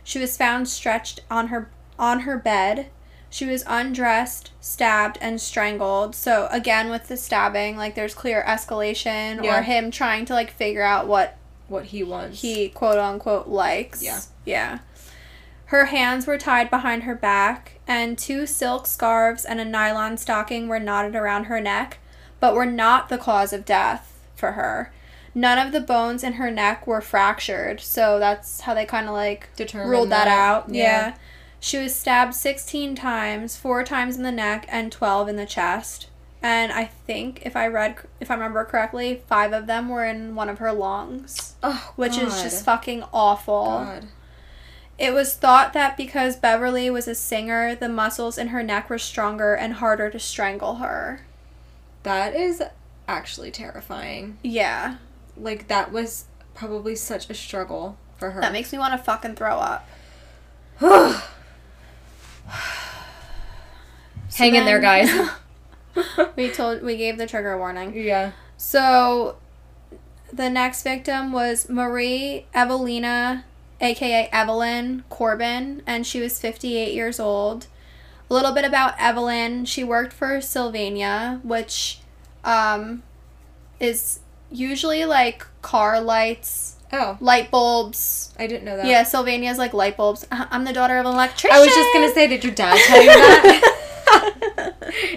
[0.03, 2.87] She was found stretched on her on her bed.
[3.33, 6.13] She was undressed, stabbed, and strangled.
[6.15, 9.57] So again with the stabbing, like there's clear escalation Yeah.
[9.57, 11.35] or him trying to like figure out what
[11.67, 12.41] What he wants.
[12.41, 14.03] he quote unquote likes.
[14.03, 14.19] Yeah.
[14.45, 14.79] Yeah.
[15.65, 20.67] Her hands were tied behind her back, and two silk scarves and a nylon stocking
[20.67, 21.97] were knotted around her neck,
[22.39, 24.93] but were not the cause of death for her.
[25.33, 29.13] None of the bones in her neck were fractured, so that's how they kind of
[29.13, 30.37] like Determined ruled that, that.
[30.37, 30.69] out.
[30.69, 30.83] Yeah.
[30.83, 31.13] Yeah.
[31.63, 36.07] She was stabbed 16 times, 4 times in the neck and 12 in the chest.
[36.41, 40.35] And I think if I read if I remember correctly, 5 of them were in
[40.35, 43.63] one of her lungs, Oh, which is just fucking awful.
[43.63, 44.07] God.
[44.97, 48.99] It was thought that because Beverly was a singer, the muscles in her neck were
[48.99, 51.21] stronger and harder to strangle her.
[52.03, 52.61] That is
[53.07, 54.37] actually terrifying.
[54.43, 54.97] Yeah.
[55.37, 58.41] Like that was probably such a struggle for her.
[58.41, 59.87] That makes me want to fucking throw up.
[64.35, 65.09] Hang in there, guys.
[66.35, 67.95] We told we gave the trigger warning.
[67.95, 68.31] yeah.
[68.57, 69.37] So
[70.31, 73.45] the next victim was Marie Evelina,
[73.79, 77.67] aka Evelyn Corbin, and she was 58 years old.
[78.29, 79.65] A little bit about Evelyn.
[79.65, 81.99] She worked for Sylvania, which
[82.43, 83.03] um,
[83.79, 84.19] is
[84.51, 88.31] usually like car lights, Oh, light bulbs.
[88.37, 88.85] I didn't know that.
[88.85, 90.25] Yeah, Sylvania's like light bulbs.
[90.31, 91.57] Uh, I'm the daughter of an electrician.
[91.57, 93.69] I was just gonna say, did your dad tell you that?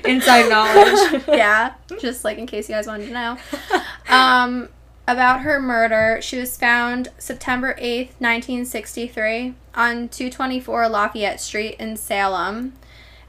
[0.04, 1.22] Inside knowledge.
[1.28, 3.36] yeah, just like in case you guys wanted to know.
[4.08, 4.70] Um,
[5.08, 12.72] about her murder, she was found September 8th, 1963, on 224 Lafayette Street in Salem.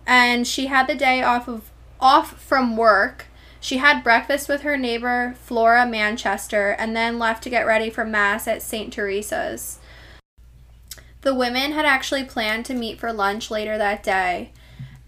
[0.06, 1.70] And she had the day off of
[2.00, 3.27] off from work.
[3.60, 8.06] She had breakfast with her neighbor Flora Manchester and then left to get ready for
[8.06, 8.94] mass at St.
[8.94, 9.80] Teresa's.
[11.22, 14.52] The women had actually planned to meet for lunch later that day.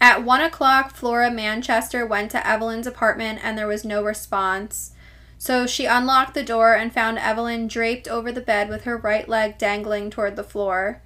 [0.02, 4.94] At one o'clock, Flora Manchester went to Evelyn's apartment and there was no response.
[5.38, 9.28] So she unlocked the door and found Evelyn draped over the bed with her right
[9.28, 11.02] leg dangling toward the floor.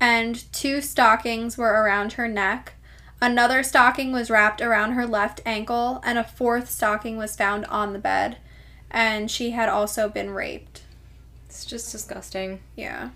[0.00, 2.74] And two stockings were around her neck.
[3.22, 7.92] Another stocking was wrapped around her left ankle, and a fourth stocking was found on
[7.92, 8.38] the bed.
[8.90, 10.82] And she had also been raped.
[11.46, 12.62] It's just disgusting.
[12.74, 13.10] Yeah.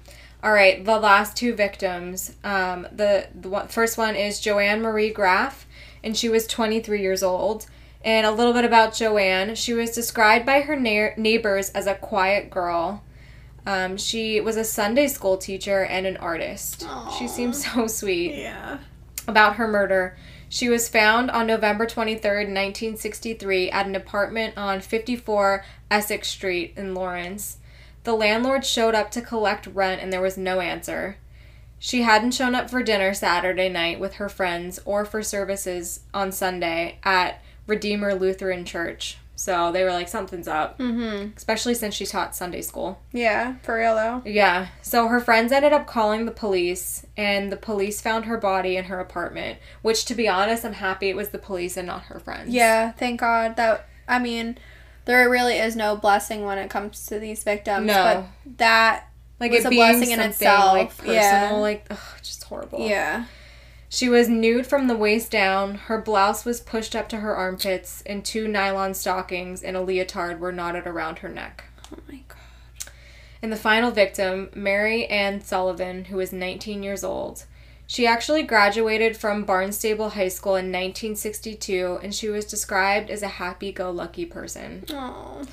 [0.45, 2.37] All right, the last two victims.
[2.45, 5.67] Um, the the one, first one is Joanne Marie Graff,
[6.05, 7.67] and she was 23 years old.
[8.05, 9.57] And a little bit about Joanne.
[9.57, 13.03] She was described by her na- neighbors as a quiet girl.
[13.67, 16.83] Um, she was a Sunday school teacher and an artist.
[16.83, 17.27] She Aw.
[17.27, 18.37] seems so sweet.
[18.37, 18.79] Yeah.
[19.29, 20.17] About her murder,
[20.49, 26.95] she was found on November 23rd, 1963, at an apartment on 54 Essex Street in
[26.95, 27.59] Lawrence.
[28.05, 31.17] The landlord showed up to collect rent and there was no answer.
[31.79, 36.31] She hadn't shown up for dinner Saturday night with her friends or for services on
[36.33, 39.19] Sunday at Redeemer Lutheran Church.
[39.39, 41.37] So they were like, something's up, Mm-hmm.
[41.37, 42.99] especially since she taught Sunday school.
[43.13, 44.23] Yeah, for real though.
[44.25, 44.69] Yeah.
[44.81, 48.85] So her friends ended up calling the police, and the police found her body in
[48.87, 49.59] her apartment.
[49.83, 52.49] Which, to be honest, I'm happy it was the police and not her friends.
[52.55, 54.57] Yeah, thank God that I mean,
[55.05, 57.87] there really is no blessing when it comes to these victims.
[57.87, 58.27] No.
[58.45, 59.09] But that
[59.39, 60.73] like was a blessing in itself.
[60.73, 61.53] like personal, Yeah.
[61.53, 62.89] like ugh, just horrible.
[62.89, 63.27] yeah.
[63.89, 65.75] She was nude from the waist down.
[65.75, 70.41] Her blouse was pushed up to her armpits, and two nylon stockings and a leotard
[70.41, 71.65] were knotted around her neck.
[71.93, 72.93] Oh my god.
[73.43, 77.45] And the final victim, Mary Ann Sullivan, who was 19 years old.
[77.87, 83.29] She actually graduated from Barnstable High School in 1962 and she was described as a
[83.29, 84.85] happy go lucky person.
[84.91, 85.45] Oh.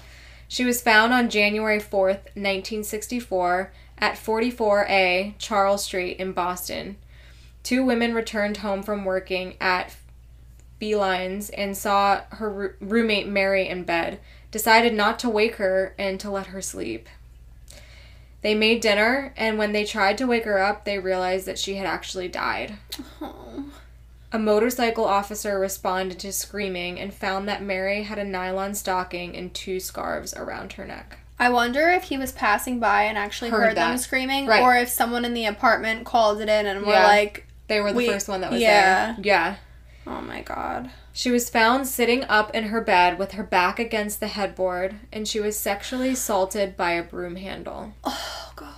[0.47, 6.97] She was found on January 4th, 1964, at 44A Charles Street in Boston.
[7.63, 9.95] Two women returned home from working at
[10.79, 14.19] Beeline's and saw her roo- roommate Mary in bed,
[14.51, 17.07] decided not to wake her and to let her sleep.
[18.41, 21.75] They made dinner, and when they tried to wake her up, they realized that she
[21.75, 22.73] had actually died.
[23.21, 23.65] Oh.
[24.33, 29.53] A motorcycle officer responded to screaming and found that Mary had a nylon stocking and
[29.53, 31.19] two scarves around her neck.
[31.39, 34.61] I wonder if he was passing by and actually Heard heard, them screaming, Right.
[34.61, 37.07] or if someone in the apartment called it in and were Yeah.
[37.07, 39.13] like, They were the We- first one that was yeah.
[39.13, 39.15] there.
[39.23, 39.55] Yeah.
[40.05, 44.19] "Oh my god." She was found sitting up in her bed with her back against
[44.19, 47.93] the headboard, and she was sexually assaulted by a broom handle.
[48.03, 48.69] Oh god.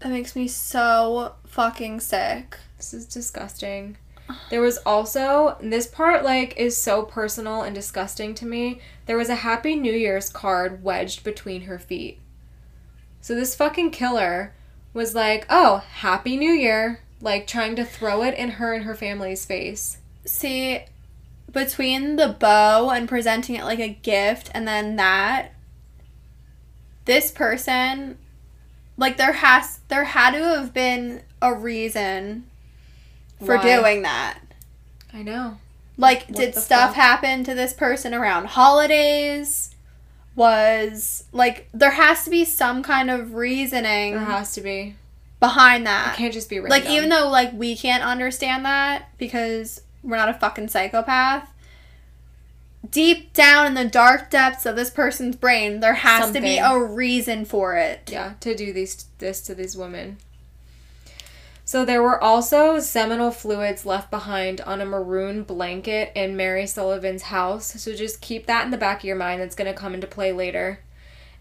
[0.00, 2.56] That makes me so fucking sick.
[2.76, 3.96] This is disgusting.
[4.50, 8.80] There was also this part like is so personal and disgusting to me.
[9.06, 12.18] There was a happy new year's card wedged between her feet.
[13.22, 14.52] So this fucking killer
[14.92, 18.94] was like, "Oh, happy new year." Like trying to throw it in her and her
[18.94, 19.98] family's face.
[20.24, 20.80] See,
[21.50, 25.52] between the bow and presenting it like a gift and then that,
[27.06, 28.18] this person,
[28.96, 32.44] like there has there had to have been a reason
[33.44, 33.62] for Why?
[33.62, 34.38] doing that.
[35.12, 35.58] I know.
[35.96, 36.96] Like, What did stuff fuck?
[36.96, 39.74] happen to this person around holidays?
[40.38, 44.94] Was like there has to be some kind of reasoning There has to be.
[45.40, 46.14] behind that.
[46.14, 46.70] It can't just be random.
[46.70, 51.50] Like even though like we can't understand that because we're not a fucking psychopath.
[52.88, 56.78] Deep down in the dark depths of this person's brain, there has to be a
[56.80, 58.08] reason for it.
[58.10, 60.18] yeah, to do these this to these women.
[61.68, 67.24] So there were also seminal fluids left behind on a maroon blanket in Mary Sullivan's
[67.24, 67.78] house.
[67.78, 69.42] So just keep that in the back of your mind.
[69.42, 70.80] That's going to come into play later.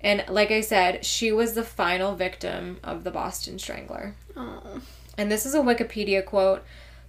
[0.01, 4.15] And like I said, she was the final victim of the Boston Strangler.
[4.35, 4.81] Oh.
[5.17, 6.61] And this is a Wikipedia quote.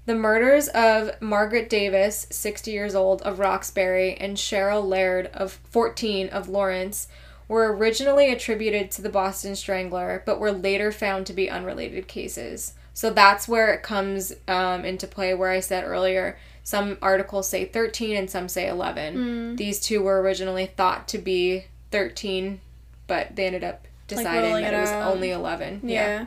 [0.06, 6.28] The murders of Margaret Davis, 60 years old, of Roxbury, and Cheryl Laird, of 14,
[6.28, 7.08] of Lawrence,
[7.48, 12.74] were originally attributed to the Boston Strangler, but were later found to be unrelated cases.
[12.99, 17.64] So that's where it comes um, into play, where I said earlier, some articles say
[17.64, 19.55] 13 and some say 11.
[19.55, 22.61] These two were originally thought to be 13,
[23.07, 25.12] but they ended up deciding whittling that it it was out.
[25.14, 25.82] only 11.
[25.84, 26.26] Yeah.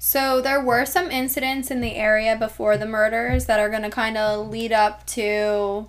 [0.00, 3.90] So there were some incidents in the area before the murders that are going to
[3.90, 5.86] kind of lead up to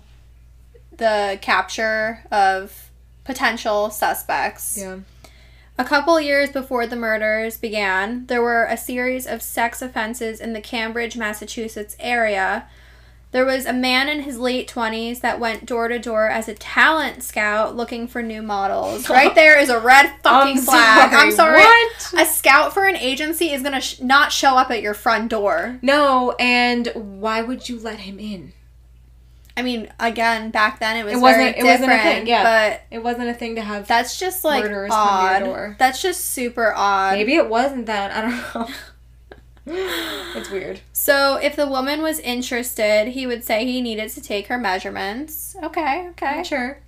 [0.96, 2.90] the capture of
[3.24, 4.78] potential suspects.
[4.80, 4.98] Yeah.
[5.80, 10.52] A couple years before the murders began, there were a series of sex offenses in
[10.52, 12.68] the Cambridge, Massachusetts area.
[13.30, 16.54] There was a man in his late 20s that went door to door as a
[16.54, 19.08] talent scout looking for new models.
[19.18, 21.12] Right there is a red fucking I'm flag.
[21.12, 21.62] I'm sorry, sorry.
[21.62, 22.14] what?
[22.16, 25.30] A scout for an agency is going to sh- not show up at your front
[25.30, 25.78] door.
[25.82, 28.52] No, and why would you let him in?
[29.58, 32.42] I mean, again, back then it was It wasn't- very it wasn't a thing, yeah.
[32.44, 33.88] but It wasn't a thing to have.
[33.88, 35.76] that's just like Murderers come to odd.
[35.78, 37.14] That's just super odd.
[37.14, 38.12] Maybe it wasn't that.
[38.12, 38.74] I don't know.
[40.36, 40.80] it's weird.
[40.92, 45.56] So, if the woman was interested, he would say he needed to take her measurements.
[45.62, 46.42] Okay, okay.
[46.44, 46.78] Sure.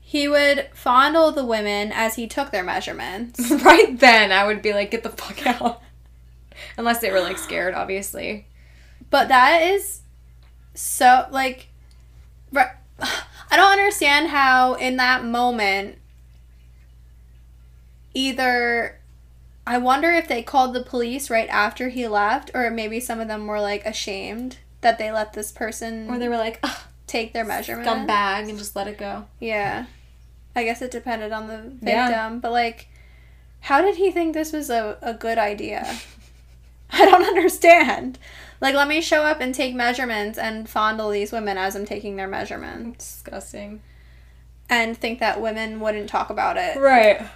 [0.00, 3.48] He would fondle the women as he took their measurements.
[3.64, 5.80] right then, I would be like, get the fuck out.
[6.76, 8.48] Unless they were like scared, obviously.
[9.10, 10.00] But that is
[10.74, 11.68] so, like,
[12.56, 15.98] I don't understand how in that moment,
[18.14, 18.96] either.
[19.66, 23.28] I wonder if they called the police right after he left, or maybe some of
[23.28, 26.76] them were like ashamed that they let this person Or they were like, Ugh,
[27.06, 27.88] take their measurements.
[27.88, 29.26] scumbag, and just let it go.
[29.38, 29.86] Yeah.
[30.56, 32.38] I guess it depended on the victim, Yeah.
[32.40, 32.88] but like
[33.64, 35.98] how did he think this was a, a good idea?
[36.90, 38.18] I don't understand.
[38.60, 42.16] Like let me show up and take measurements and fondle these women as I'm taking
[42.16, 43.80] their measurements Disgusting.
[44.68, 46.76] and think that women wouldn't talk about it.
[46.78, 47.26] Right.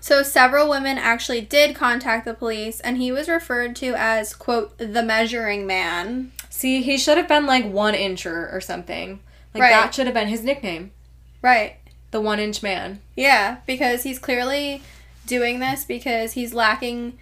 [0.00, 4.76] So several women actually did contact the police and he was referred to as quote
[4.78, 6.32] the measuring man.
[6.50, 9.20] See, he should have been like one incher or something.
[9.54, 9.70] Like Right.
[9.70, 10.92] that should have been his nickname.
[11.40, 11.76] Right.
[12.10, 13.00] The one inch man.
[13.16, 14.82] Yeah, because he's clearly
[15.26, 17.18] doing this because he's lacking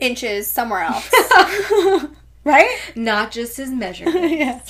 [0.00, 1.10] inches somewhere else.
[2.44, 2.78] right?
[2.94, 4.30] Not just his measurement.
[4.38, 4.60] yeah.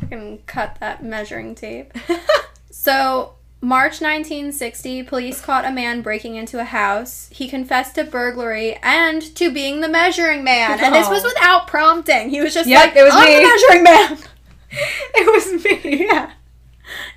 [0.00, 1.92] Fucking cut that measuring tape.
[2.72, 7.28] So, March 1960, police caught a man breaking into a house.
[7.30, 10.80] He confessed to burglary and to being the measuring man.
[10.82, 12.30] And this was without prompting.
[12.30, 14.18] He was just Yep, like, it was I'm me." the measuring man.
[15.14, 16.06] It was me.
[16.06, 16.30] yeah.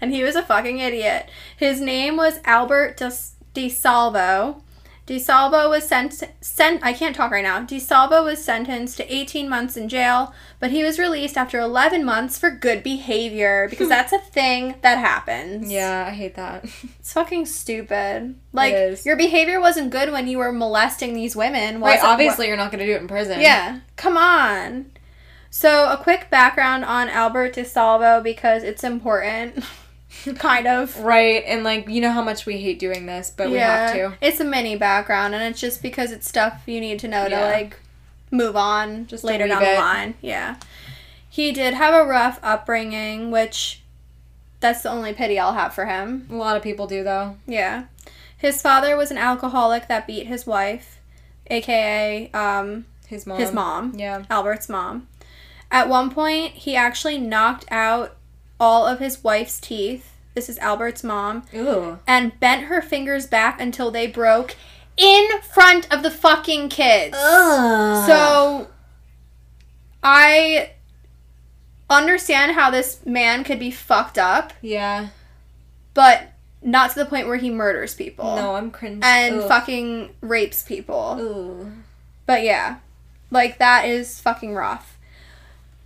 [0.01, 1.29] And he was a fucking idiot.
[1.55, 4.62] His name was Albert DeSalvo.
[5.05, 7.59] DeSalvo was sent sent I can't talk right now.
[7.65, 12.37] DeSalvo was sentenced to 18 months in jail, but he was released after 11 months
[12.37, 15.69] for good behavior because that's a thing that happens.
[15.69, 16.65] Yeah, I hate that.
[17.03, 18.35] It's fucking stupid.
[18.53, 21.81] Like your behavior wasn't good when you were molesting these women.
[21.81, 23.41] Right, obviously you're not gonna do it in prison.
[23.41, 23.81] Yeah.
[23.97, 24.85] Come on.
[25.49, 29.63] So, a quick background on Albert DeSalvo because it's important.
[30.37, 30.97] kind of.
[30.99, 34.13] Right, and like you know how much we hate doing this, but we have to.
[34.21, 37.39] It's a mini background, and it's just because it's stuff you need to know to
[37.39, 37.79] like
[38.31, 39.73] move on Just just later down it.
[39.75, 40.13] the line.
[40.21, 40.55] Yeah.
[41.29, 43.81] He did have a rough upbringing, which
[44.59, 46.27] that's the only pity I'll have for him.
[46.31, 47.37] A lot of people do though.
[47.47, 47.85] Yeah.
[48.37, 50.99] His father was an alcoholic that beat his wife,
[51.49, 53.39] aka um, His mom.
[53.39, 54.23] his mom, Yeah.
[54.29, 55.07] Albert's mom.
[55.71, 58.15] At one point, he actually knocked out
[58.63, 60.11] all of his wife's teeth.
[60.35, 61.43] This is Albert's mom.
[61.53, 61.99] Ooh.
[62.07, 64.55] and bent her fingers back until they broke
[64.95, 67.15] in front of the fucking kids.
[67.19, 68.07] Ugh.
[68.07, 68.67] So
[70.01, 70.71] I
[71.89, 75.09] understand how this man could be fucked up, yeah.
[75.93, 76.29] but
[76.61, 79.03] not to the point where he murders people No, I'm cringe.
[79.05, 79.47] and Ugh.
[79.47, 81.17] fucking rapes people.
[81.19, 81.71] Ooh.
[82.25, 82.77] But yeah,
[83.29, 84.92] like that is fucking rough.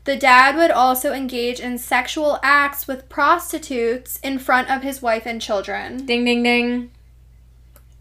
[0.07, 5.23] The dad would also engage in sexual acts with prostitutes in front of his wife
[5.25, 6.05] and children.
[6.05, 6.91] Ding ding ding.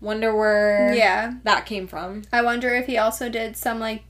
[0.00, 1.34] Wonder where Yeah.
[1.42, 2.22] that came from.
[2.32, 4.04] I wonder if he also did some like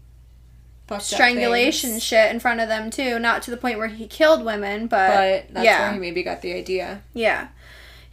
[1.01, 3.19] strangulation shit in front of them too.
[3.19, 6.23] Not to the point where he killed women, but, But that's yeah, where he maybe
[6.23, 7.03] got the idea.
[7.15, 7.49] yeah.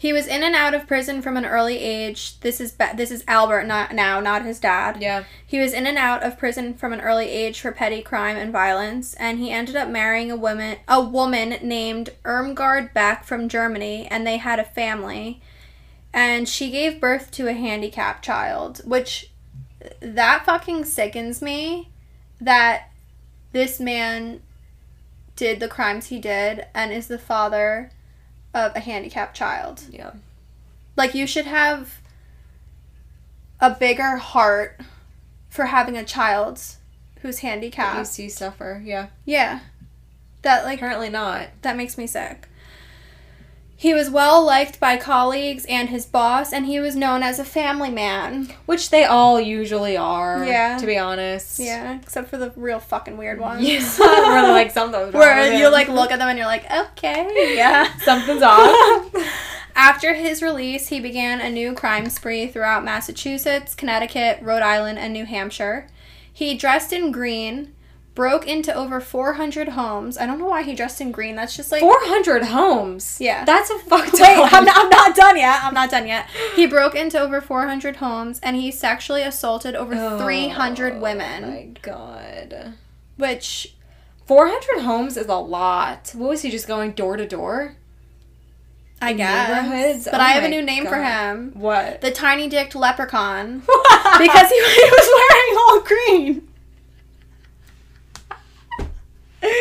[0.04, 2.38] He was in and out of prison from an early age.
[2.42, 5.02] This is ba- this is Albert not now, not his dad.
[5.02, 5.24] Yeah.
[5.48, 8.52] He was in and out of prison from an early age for petty crime and
[8.52, 14.06] violence, and he ended up marrying a woman a woman named Irmgard Beck from Germany,
[14.08, 15.40] and they had a family.
[16.12, 19.32] And she gave birth to a handicapped child, which
[20.02, 21.92] that fucking sickens me
[22.42, 22.92] that
[23.54, 24.42] this man
[25.38, 27.93] did the crimes he did and is the father
[28.54, 29.84] of a handicapped child.
[29.90, 30.12] Yeah.
[30.96, 32.00] Like you should have
[33.60, 34.80] a bigger heart
[35.50, 36.62] for having a child
[37.22, 37.40] who's
[37.94, 38.82] That you see suffer.
[38.84, 39.08] Yeah.
[39.26, 39.62] Yeah.
[40.42, 41.50] That like Apparently not.
[41.62, 42.48] that makes me sick.
[43.84, 47.44] He was well liked by colleagues and his boss and he was known as a
[47.44, 48.48] family man.
[48.66, 50.46] Which they all usually are.
[50.46, 50.78] Yeah.
[50.78, 51.60] To be honest.
[51.60, 53.68] Yeah, except for the real fucking weird ones.
[53.68, 53.86] Yeah.
[54.00, 58.42] Where like something's Where you like look at them and you're like, "Okay, yeah." something's
[58.42, 59.14] off.
[59.76, 65.12] After his release, he began a new crime spree throughout Massachusetts, Connecticut, Rhode Island, and
[65.12, 65.90] New Hampshire.
[66.32, 67.74] He dressed in green,
[68.16, 70.18] broke into over 400 homes.
[70.18, 71.36] I don't know why he dressed in green.
[71.36, 71.82] That's just like.
[71.82, 73.18] Four hundred homes.
[73.20, 73.44] Yeah.
[73.46, 74.54] That's a fucked Wait, up.
[74.54, 75.64] I'm not, I'm not done yet.
[75.64, 76.28] I'm not done yet.
[76.56, 81.68] He broke into over 400 homes and he sexually assaulted over 300 Oh women, my
[81.82, 82.74] god.
[83.18, 83.76] which
[84.26, 86.12] 400 homes is a lot.
[86.16, 87.76] What was he just going door to door?
[89.02, 89.50] I guess.
[89.50, 90.06] neighborhoods?
[90.06, 91.52] But Oh I have a new name for him.
[91.56, 92.00] What?
[92.00, 93.60] The tiny dicked leprechaun.
[93.60, 94.62] because because he, he
[94.92, 96.48] was wearing all green.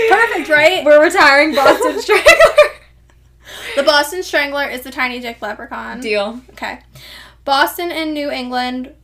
[0.09, 0.85] Perfect, right?
[0.85, 2.33] We're retiring Boston Strangler.
[3.77, 6.01] The Boston Strangler is the tiny dick leprechaun.
[6.01, 6.41] Deal.
[6.51, 6.81] Okay.
[7.45, 8.95] Boston and New England.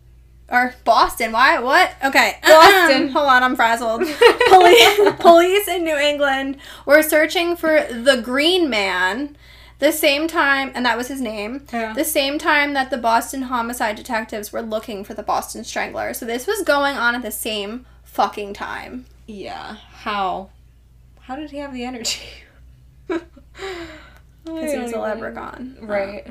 [0.51, 1.59] Or Boston, why?
[1.59, 1.91] What?
[2.05, 2.39] Okay.
[2.43, 3.09] Boston.
[3.12, 4.01] Hold on, I'm frazzled.
[4.49, 6.57] Police, police in New England
[6.87, 9.37] were searching for the Green Man
[9.79, 11.93] the same time, and that was his name, Yeah.
[11.93, 16.14] the same time that the Boston homicide detectives were looking for the Boston Strangler.
[16.14, 19.05] So this was going on at the same fucking time.
[19.26, 19.76] Yeah.
[20.03, 20.49] How?
[21.29, 22.22] How did he have the energy?
[24.45, 25.76] Because he was a leprechaun.
[25.83, 26.26] Right.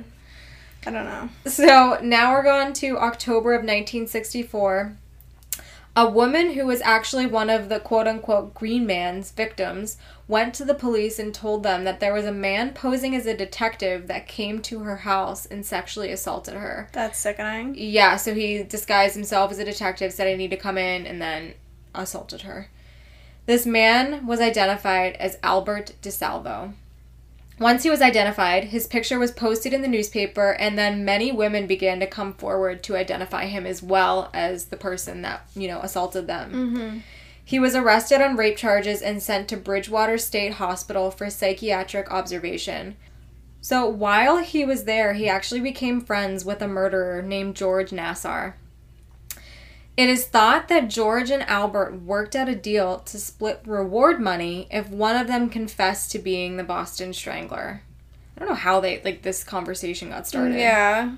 [0.87, 1.29] I don't know.
[1.45, 4.97] So now we're going to October of 1964.
[5.95, 10.65] A woman who was actually one of the quote unquote Green Man's victims went to
[10.65, 14.27] the police and told them that there was a man posing as a detective that
[14.27, 16.89] came to her house and sexually assaulted her.
[16.93, 17.75] That's sickening.
[17.77, 21.21] Yeah, so he disguised himself as a detective, said I need to come in, and
[21.21, 21.53] then
[21.93, 22.69] assaulted her.
[23.47, 26.73] This man was identified as Albert DeSalvo.
[27.59, 31.65] Once he was identified, his picture was posted in the newspaper, and then many women
[31.65, 35.79] began to come forward to identify him as well as the person that, you know,
[35.79, 36.51] assaulted them.
[36.51, 36.97] Mm-hmm.
[37.43, 42.97] He was arrested on rape charges and sent to Bridgewater State Hospital for psychiatric observation.
[43.61, 48.55] So while he was there, he actually became friends with a murderer named George Nassar.
[49.97, 54.67] It is thought that George and Albert worked out a deal to split reward money
[54.69, 57.81] if one of them confessed to being the Boston Strangler.
[58.35, 60.53] I don't know how they like this conversation got started.
[60.53, 61.15] Mm, yeah.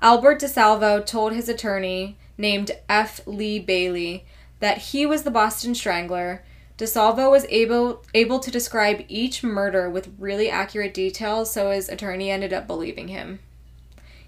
[0.00, 3.20] Albert DeSalvo told his attorney, named F.
[3.26, 4.24] Lee Bailey,
[4.60, 6.44] that he was the Boston Strangler.
[6.78, 12.30] DeSalvo was able able to describe each murder with really accurate details, so his attorney
[12.30, 13.40] ended up believing him.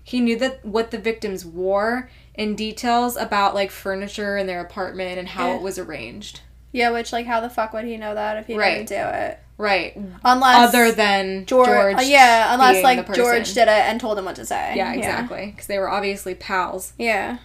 [0.02, 5.18] He knew that what the victims wore and details about like furniture in their apartment
[5.18, 5.56] and how Yeah.
[5.56, 6.40] it was arranged.
[6.72, 8.86] Yeah, which like how the fuck would he know that if he Right.
[8.86, 9.38] didn't do it?
[9.58, 9.94] Right.
[10.24, 11.96] Unless Other than George, George.
[11.96, 14.72] uh, yeah, unless like George did it and told him what to say.
[14.76, 15.46] Yeah, exactly.
[15.46, 16.92] Because they were obviously pals.
[16.96, 17.38] Yeah.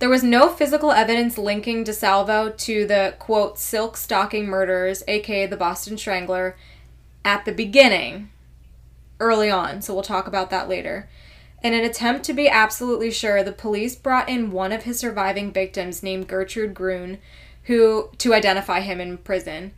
[0.00, 5.56] There was no physical evidence linking DeSalvo to the quote silk stocking murders, aka the
[5.56, 6.56] Boston Strangler,
[7.24, 8.30] at the beginning,
[9.20, 9.82] early on.
[9.82, 11.08] So we'll talk about that later.
[11.62, 15.52] In an attempt to be absolutely sure, the police brought in one of his surviving
[15.52, 17.18] victims named Gertrude Gruen,
[17.64, 19.72] who to identify him in prison.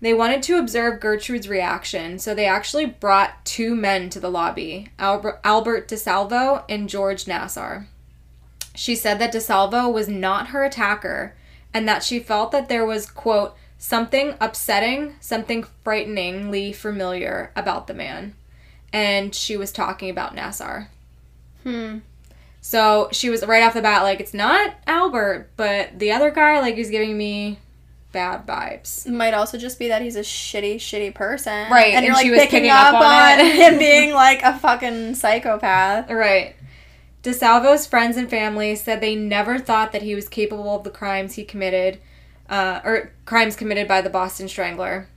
[0.00, 4.88] They wanted to observe Gertrude's reaction, so they actually brought two men to the lobby,
[4.98, 7.86] Albert, Albert DeSalvo and George Nassar.
[8.74, 11.34] She said that DeSalvo was not her attacker
[11.72, 17.94] and that she felt that there was, quote, something upsetting, something frighteningly familiar about the
[17.94, 18.34] man.
[18.92, 20.88] And she was talking about Nassar.
[21.62, 21.98] Hmm.
[22.60, 26.60] So she was right off the bat like, it's not Albert, but the other guy,
[26.60, 27.58] like, he's giving me
[28.16, 29.06] bad vibes.
[29.06, 31.70] Might also just be that he's a shitty, shitty person.
[31.70, 34.42] Right, And, and you're like was picking picking up, up on on, him being like
[34.42, 36.10] a fucking psychopath.
[36.10, 36.56] Right.
[37.22, 41.34] DeSalvo's friends and family said they never thought that he was capable of the crimes
[41.34, 41.98] he committed,
[42.48, 45.08] uh, or crimes committed by the Boston Strangler.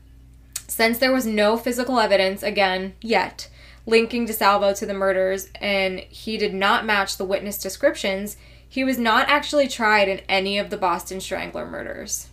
[0.68, 3.48] Since there was no physical evidence, again, yet,
[3.90, 8.38] linking DeSalvo to the murders, and he did not match the witness descriptions,
[8.68, 12.28] he was not actually tried in any of the Boston Strangler murders.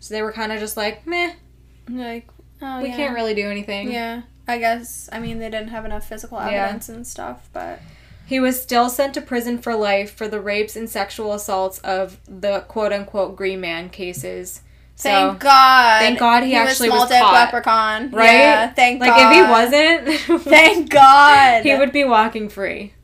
[0.00, 1.34] So they were kind of just like, meh,
[1.88, 2.28] Like,
[2.62, 2.96] oh we yeah.
[2.96, 3.90] can't really do anything.
[3.92, 4.22] Yeah.
[4.48, 6.64] I guess, I mean, they didn't have enough physical Yeah.
[6.64, 7.80] evidence and stuff, but.
[8.26, 12.18] He was still sent to prison for life for the rapes and sexual assaults of
[12.26, 14.62] the quote unquote Green Man cases.
[14.98, 16.00] So, Thank God.
[16.00, 17.34] thank God he actually was small dick caught.
[17.34, 18.10] leprechaun.
[18.12, 18.32] right?
[18.32, 19.20] Yeah, thank like God.
[19.20, 21.64] Like if he wasn't, Thank God.
[21.64, 22.94] he would be walking free.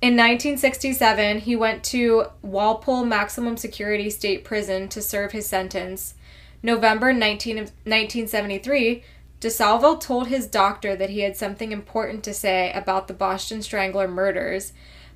[0.00, 6.14] In 1967, he went to Walpole Maximum Security State Prison to serve his sentence.
[6.62, 9.02] November 19, of 1973,
[9.40, 14.06] DeSalvo told his doctor that he had something important to say about the Boston Strangler
[14.06, 14.72] murders,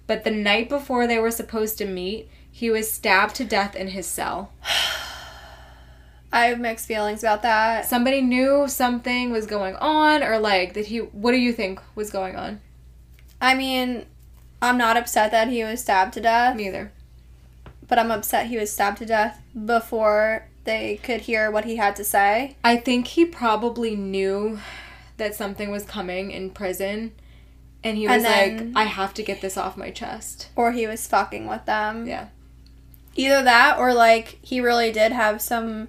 [0.08, 3.88] but the night before they were supposed to meet, he was stabbed to death in
[3.88, 4.50] his cell.
[6.32, 7.86] I have mixed feelings about that.
[7.86, 10.98] Somebody knew something was going on, or like that he.
[10.98, 12.60] What do you think was going on?
[13.40, 14.06] I mean,
[14.60, 16.92] I'm not upset that he was stabbed to death, Neither.
[17.86, 21.94] but I'm upset he was stabbed to death before they could hear what he had
[21.96, 22.56] to say.
[22.64, 24.58] I think he probably knew
[25.18, 27.12] that something was coming in prison,
[27.84, 30.72] and he was And then- like, "I have to get this off my chest." Or
[30.72, 32.06] he was fucking with them.
[32.06, 32.26] Yeah.
[33.14, 35.88] Either that or like he really did have some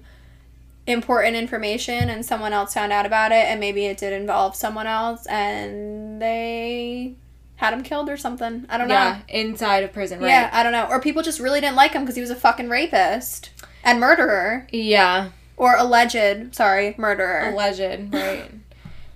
[0.88, 4.86] important information and someone else found out about it and maybe it did involve someone
[4.86, 7.14] else and they
[7.56, 8.64] had him killed or something.
[8.68, 8.94] I don't know.
[8.94, 10.28] Yeah, inside of prison, right?
[10.28, 10.86] Yeah, I don't know.
[10.88, 13.50] Or people just really didn't like him because he was a fucking rapist
[13.84, 14.66] and murderer.
[14.72, 17.50] Yeah, Or alleged, sorry, murderer.
[17.52, 18.50] alleged, right?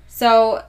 [0.09, 0.64] So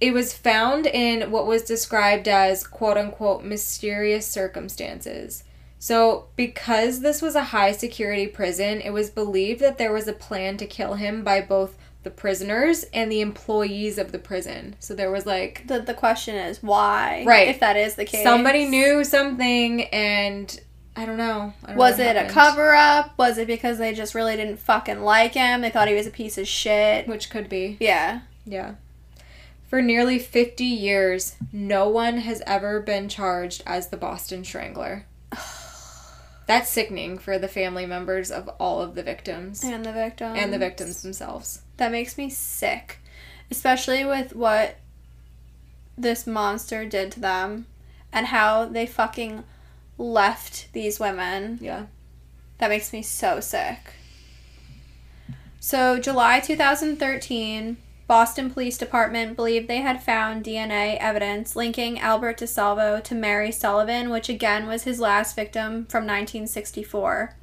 [0.00, 5.44] it was found in what was described as quote unquote mysterious circumstances.
[5.82, 10.12] So, because this was a high security prison, it was believed that there was a
[10.12, 14.76] plan to kill him by both the prisoners and the employees of the prison.
[14.78, 17.24] So, there was like the, the question is why?
[17.26, 17.48] Right.
[17.48, 18.22] If that is the case.
[18.22, 20.56] somebody knew something, and
[20.94, 21.52] I don't know.
[21.64, 23.18] I don't Was what it a cover up?
[23.18, 25.62] Was it because they just really didn't fucking like him?
[25.62, 27.08] They thought he was a piece of shit.
[27.08, 27.76] Which could be.
[27.80, 28.20] Yeah.
[28.46, 28.74] Yeah.
[29.66, 35.06] For nearly 50 years, no one has ever been charged as the Boston Strangler.
[36.46, 40.34] That's sickening for the family members of all of the victims And the victim.
[40.36, 41.62] and the victims themselves.
[41.76, 42.98] That makes me sick.
[43.50, 44.76] Especially with what
[45.96, 47.66] this monster did to them
[48.12, 49.44] and how they fucking
[49.98, 51.58] left these women.
[51.60, 51.86] Yeah.
[52.58, 53.78] That makes me so sick.
[55.60, 57.76] So, July 2013,
[58.06, 64.10] Boston Police Department believed they had found DNA evidence linking Albert DeSalvo to Mary Sullivan,
[64.10, 67.34] which again was his last victim from 1964.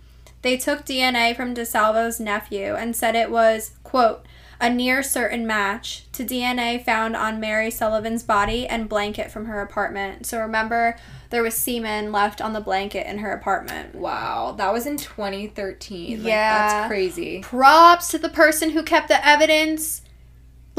[0.41, 4.25] They took DNA from DeSalvo's nephew and said it was, quote,
[4.61, 9.61] a near certain match to DNA found on Mary Sullivan's body and blanket from her
[9.61, 10.25] apartment.
[10.25, 10.97] So remember,
[11.29, 13.95] there was semen left on the blanket in her apartment.
[13.95, 16.17] Wow, that was in 2013.
[16.23, 16.67] Like, Yeah.
[16.67, 17.41] that's crazy.
[17.41, 20.01] Props to the person who kept the evidence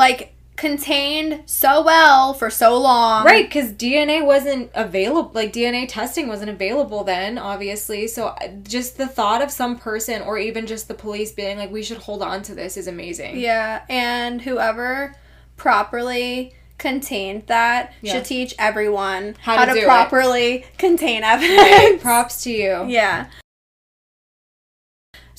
[0.01, 3.24] like contained so well for so long.
[3.24, 5.30] Right, because DNA wasn't available.
[5.32, 8.07] Like DNA testing wasn't available then, obviously.
[8.09, 11.70] So uh, just the thought of some person, or even just the police being like,
[11.70, 13.38] "We should hold on to this," is amazing.
[13.38, 15.14] Yeah, and whoever
[15.57, 18.14] properly contained that Yeah.
[18.14, 19.84] should teach everyone How how, to to, do it.
[19.86, 21.59] properly contain evidence.
[21.61, 22.84] Right, Props to you.
[22.88, 23.26] Yeah.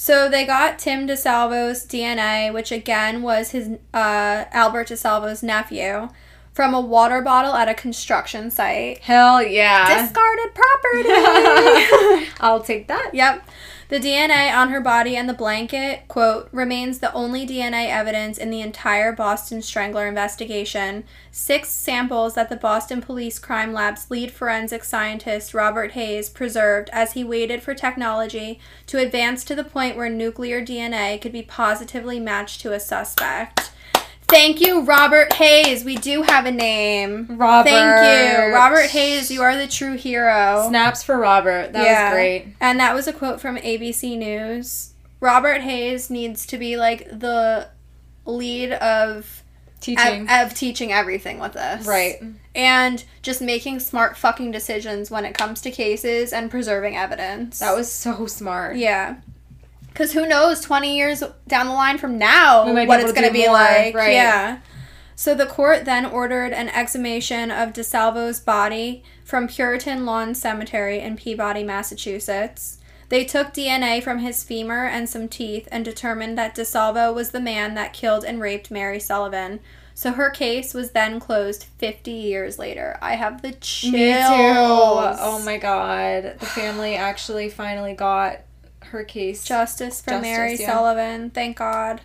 [0.02, 6.10] So they got Tim DeSalvo's DNA, which again was his uh, Albert DeSalvo's nephew,
[6.54, 8.97] from a water bottle at a construction site.
[8.97, 10.02] Hell yeah.
[10.02, 12.30] Discarded property.
[12.39, 13.12] I'll take that.
[13.14, 13.47] Yep.
[13.92, 18.50] The DNA on her body and the blanket, quote, remains the only DNA evidence in
[18.50, 21.04] the entire Boston Strangler investigation.
[21.30, 27.12] Six samples that the Boston Police Crime Lab's lead forensic scientist, Robert Hayes, preserved as
[27.12, 32.18] he waited for technology to advance to the point where nuclear DNA could be positively
[32.18, 33.72] matched to a suspect.
[34.32, 35.84] Thank you, Robert Hayes.
[35.84, 37.27] We do have a name.
[37.38, 37.69] Robert.
[37.69, 38.53] Thank you.
[38.53, 40.65] Robert Hayes, you are the true hero.
[40.69, 41.73] Snaps for Robert.
[41.73, 42.47] That was great.
[42.61, 44.93] And that was a quote from ABC News.
[45.19, 47.69] Robert Hayes needs to be like the
[48.25, 49.43] lead of
[49.82, 50.29] Teaching.
[50.29, 51.86] of, of teaching everything with this.
[51.86, 52.21] right.
[52.53, 57.59] And just making smart fucking decisions when it comes to cases and preserving evidence.
[57.59, 58.77] That was so smart.
[58.77, 59.17] Yeah.
[59.94, 63.12] Cuz who knows 20 years down the line from now We might be what it's
[63.14, 63.94] going to be more, like.
[63.96, 64.14] right.
[64.14, 64.58] Yeah.
[65.16, 71.16] So the court then ordered an exhumation of DeSalvo's body from Puritan Lawn Cemetery in
[71.16, 72.80] Peabody, Massachusetts.
[73.10, 77.42] They took DNA from his femur and some teeth and determined that DeSalvo was the
[77.42, 79.60] man that killed and raped Mary Sullivan.
[79.94, 82.98] So her case was then closed 50 years later.
[83.02, 83.94] I have the chills.
[83.94, 84.22] Me too.
[84.24, 86.38] Oh my god.
[86.39, 88.39] The family actually finally got
[88.86, 89.43] her case.
[89.43, 90.67] Justice for Justice, Mary yeah.
[90.67, 91.29] Sullivan.
[91.29, 92.01] Thank God.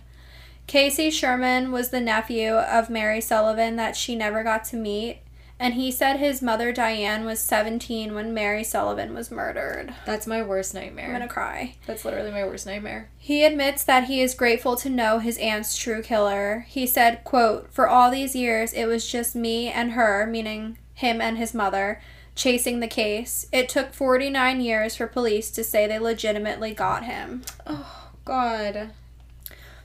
[0.67, 5.19] Casey Sherman was the nephew of Mary Sullivan that she never got to meet,
[5.59, 9.93] and he said his mother Diane was 17 when Mary Sullivan was murdered.
[10.05, 11.07] That's my worst nightmare.
[11.07, 11.75] I'm gonna cry.
[11.85, 13.09] That's literally my worst nightmare.
[13.17, 16.65] He admits that he is grateful to know his aunt's true killer.
[16.67, 21.21] He said, quote, For all these years, it was just me and her, meaning him
[21.21, 22.01] and his mother,
[22.37, 23.47] chasing the case.
[23.51, 27.43] It took 49 years for police to say they legitimately got him.
[27.65, 28.91] Oh god.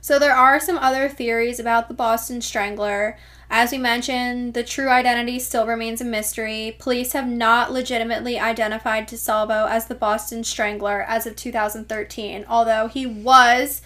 [0.01, 3.17] So there are some other theories about the Boston Strangler.
[3.49, 6.77] As we mentioned, the true identity still remains a mystery.
[6.79, 13.07] Police have not legitimately identified DeSalvo as the Boston Strangler as of 2013, although he
[13.07, 13.83] was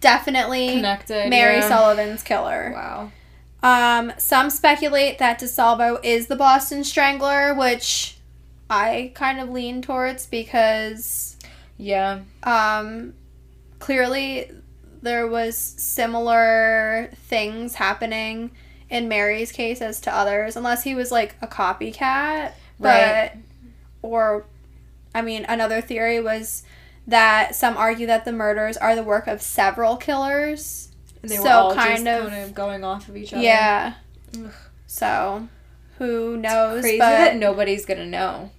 [0.00, 1.28] definitely Connected.
[1.28, 1.68] Mary yeah.
[1.68, 2.72] Sullivan's killer.
[2.72, 3.12] Wow.
[3.62, 8.16] Um, some speculate that DeSalvo is the Boston Strangler, which
[8.70, 11.36] I kind of lean towards because
[11.76, 12.20] Yeah.
[12.42, 13.14] um,
[13.78, 14.50] clearly
[15.02, 18.50] there was similar things happening
[18.88, 22.52] in Mary's case as to others, unless he was like a copycat.
[22.78, 23.32] Right.
[23.32, 23.36] But
[24.02, 24.44] or
[25.14, 26.62] I mean, another theory was
[27.06, 30.89] that some argue that the murders are the work of several killers.
[31.22, 33.42] They were So, all kind of- kind of going off of each other.
[33.42, 33.94] Yeah.
[34.38, 34.52] Ugh.
[34.86, 35.48] So
[35.98, 36.80] who knows?
[36.82, 38.50] Crazy but that nobody's gonna know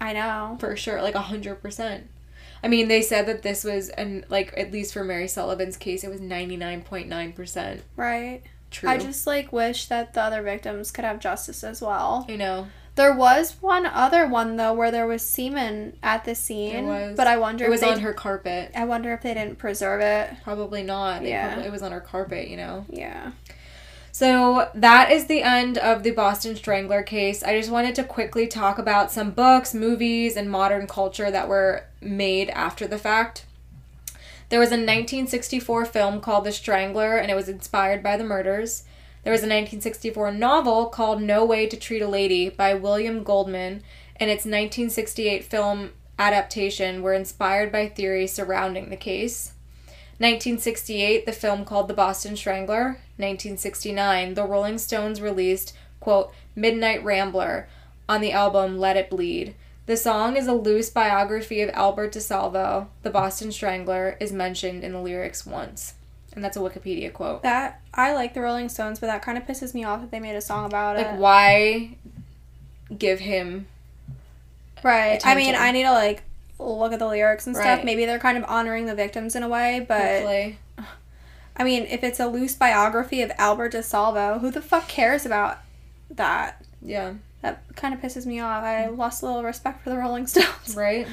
[0.00, 0.56] I know.
[0.60, 2.08] for sure, like a hundred percent.
[2.62, 6.02] I mean, they said that this was, and like at least for Mary Sullivan's case,
[6.04, 8.42] it was ninety nine point nine percent Right.
[8.70, 8.88] true.
[8.88, 12.24] I just like wish that the other victims could have justice as well.
[12.28, 12.66] You know.
[12.96, 17.14] There was one other one though where there was semen at the scene, was.
[17.14, 18.72] but I wonder It was on her carpet.
[18.74, 20.30] I wonder if they didn't preserve it.
[20.42, 21.22] Probably not.
[21.22, 21.48] Yeah.
[21.48, 22.86] probably- it was on her carpet, you know.
[22.88, 23.32] Yeah.
[24.12, 27.42] So that is the end of the Boston Strangler case.
[27.42, 31.84] I just wanted to quickly talk about some books, movies, and modern culture that were
[32.00, 33.44] made after the fact.
[34.48, 38.84] There was a 1964 film called The Strangler, and it was inspired by the murders.
[39.26, 43.82] There was a 1964 novel called No Way to Treat a Lady by William Goldman,
[44.14, 49.50] and its 1968 film adaptation were inspired by theories surrounding the case.
[50.18, 53.00] 1968, the film called The Boston Strangler.
[53.16, 57.66] 1969, the Rolling Stones released, quote, Midnight Rambler
[58.08, 59.56] on the album Let It Bleed.
[59.86, 62.86] The song is a loose biography of Albert DeSalvo.
[63.02, 65.94] The Boston Strangler is mentioned in the lyrics once.
[66.36, 67.42] And that's a Wikipedia quote.
[67.42, 70.20] That I like the Rolling Stones, but that kind of pisses me off that they
[70.20, 71.10] made a song about Like, it.
[71.12, 71.96] Like why
[72.96, 73.66] give him.
[74.84, 75.20] Right.
[75.26, 75.54] I mean.
[75.54, 76.22] I need to like
[76.58, 77.66] look at the lyrics and stuff.
[77.78, 77.84] Right.
[77.84, 80.58] Maybe they're kind of honoring the victims in a way, but Hopefully.
[81.56, 85.58] I mean, if it's a loose biography of Albert DeSalvo, who the fuck cares about
[86.10, 86.62] that?
[86.82, 87.14] Yeah.
[87.40, 88.62] That kind of pisses me off.
[88.62, 90.46] I lost a little respect for the Rolling Stones.
[90.76, 91.06] Right.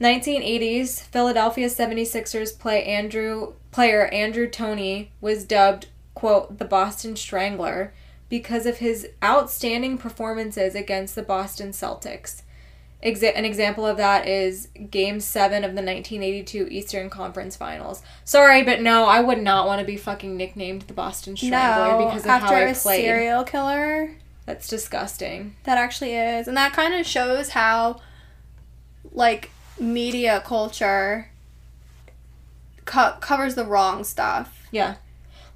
[0.00, 7.92] 1980s, Philadelphia 76ers play Andrew player Andrew Toney was dubbed quote the Boston Strangler
[8.28, 12.42] because of his outstanding performances against the Boston Celtics.
[13.04, 18.00] Exa- an example of that is Game 7 of the 1982 Eastern Conference Finals.
[18.24, 22.04] Sorry, but no, I would not want to be fucking nicknamed the Boston Strangler No,
[22.06, 23.04] because of after how I a played.
[23.04, 24.14] serial killer,
[24.46, 25.56] That's disgusting.
[25.64, 28.00] that actually is, and that kind of shows how,
[29.10, 29.50] like,
[29.80, 31.28] media culture
[32.84, 34.66] co- covers the wrong stuff.
[34.70, 34.96] Yeah.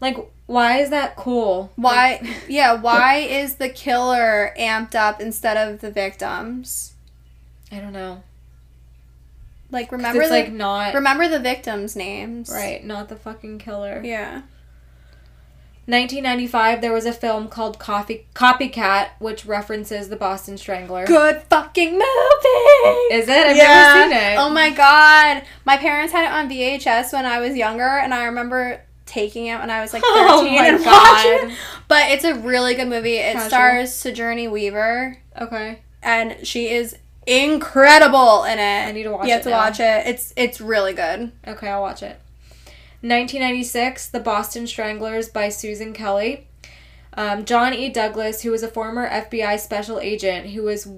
[0.01, 0.16] Like,
[0.47, 1.72] why is that cool?
[1.77, 2.20] Why?
[2.49, 2.74] yeah.
[2.74, 6.95] Why is the killer amped up instead of the victims?
[7.72, 8.22] I don't know.
[9.70, 12.51] Like, remember the like not remember the victims' names.
[12.53, 14.01] right, not the fucking killer.
[14.05, 14.43] Yeah.
[15.89, 21.07] 1995, there was a film called Coffee Copycat, which references the Boston Strangler.
[21.07, 22.05] Good fucking movie.
[23.12, 23.47] Is it?
[23.47, 23.64] I've Yeah.
[23.95, 24.37] never seen it.
[24.37, 25.43] Oh my god.
[25.64, 29.61] My parents had it on VHS when I was younger, and I remember taking it
[29.61, 31.14] when I was like 13 Oh my and God.
[31.37, 31.57] watching it.
[31.87, 33.18] But it's a really good movie.
[33.18, 33.49] It Casual.
[33.49, 35.78] stars Sigourney Weaver, Okay.
[36.03, 36.97] and she is
[37.28, 38.87] incredible in it.
[38.89, 39.57] I need to watch You have to now.
[39.59, 40.07] watch it.
[40.09, 41.30] It's it's really good.
[41.47, 42.20] Okay, I'll watch it.
[43.09, 46.47] 1996, The Boston Stranglers by Susan Kelly.
[47.15, 47.89] Um, John E.
[47.89, 50.89] Douglas, who was a former FBI special agent, who was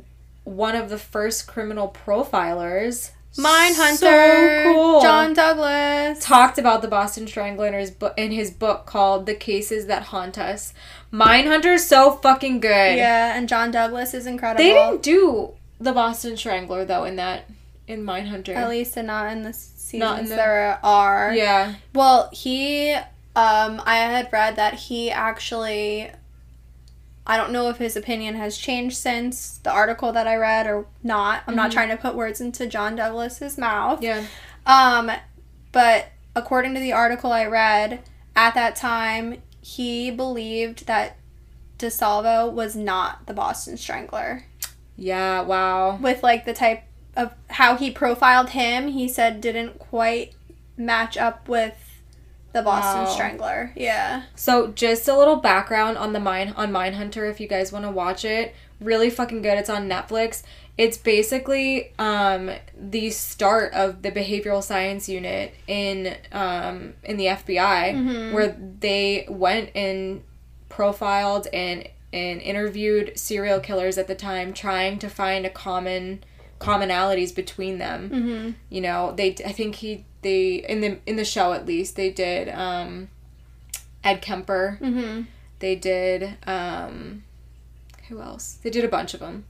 [0.44, 3.12] one of the first criminal profilers.
[3.36, 4.64] Mindhunter.
[4.64, 5.00] So cool.
[5.00, 6.24] John Douglas.
[6.24, 10.04] talked about the Boston Strangler in his, book, in his book called The Cases That
[10.04, 10.74] Haunt Us.
[11.12, 12.96] Mindhunter's so fucking good.
[12.96, 14.64] Yeah, and John Douglas is incredible.
[14.64, 17.48] They didn't do the Boston Strangler though in that
[17.86, 18.54] in Mindhunter.
[18.54, 19.52] At least and not in the
[19.88, 21.32] seasons Not there are.
[21.34, 21.74] Yeah.
[21.94, 26.10] Well, he, um, I had read that he actually,
[27.26, 30.86] I don't know if his opinion has changed since the article that I read or
[31.02, 31.42] not.
[31.46, 31.74] I'm not Mhm.
[31.74, 34.02] trying to put words into John Douglas's mouth.
[34.02, 34.22] Yeah.
[34.66, 35.10] Um,
[35.72, 38.00] but according to the article I read,
[38.36, 41.16] at that time, he believed that
[41.78, 44.44] DeSalvo was not the Boston Strangler.
[44.96, 45.96] Yeah, wow.
[45.96, 46.82] With like the type
[47.18, 50.32] of how he profiled him, he said didn't quite
[50.78, 51.74] match up with
[52.52, 53.10] the Boston Wow.
[53.12, 53.72] Strangler.
[53.76, 54.22] Yeah.
[54.34, 57.90] So just a little background on the mine on Mindhunter if you guys want to
[57.90, 58.54] watch it.
[58.80, 59.58] Really fucking good.
[59.58, 60.42] It's on Netflix.
[60.78, 67.92] It's basically um, the start of the behavioral science unit in um, in the FBI,
[67.94, 68.32] Mhm.
[68.32, 70.22] where they went and
[70.68, 76.22] profiled and and interviewed serial killers at the time, trying to find a common
[76.58, 78.10] commonalities between them.
[78.10, 78.50] Mm-hmm.
[78.68, 82.10] You know, they I think he they in the in the show at least they
[82.10, 83.08] did um,
[84.04, 84.78] Ed Kemper.
[84.80, 85.22] Mm-hmm.
[85.60, 87.24] They did um,
[88.08, 88.58] who else?
[88.62, 89.44] They did a bunch of them,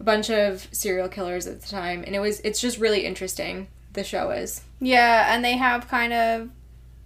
[0.00, 3.68] a bunch of serial killers at the time, and it was it's just really interesting.
[3.92, 6.50] The show is Yeah, and they have kind of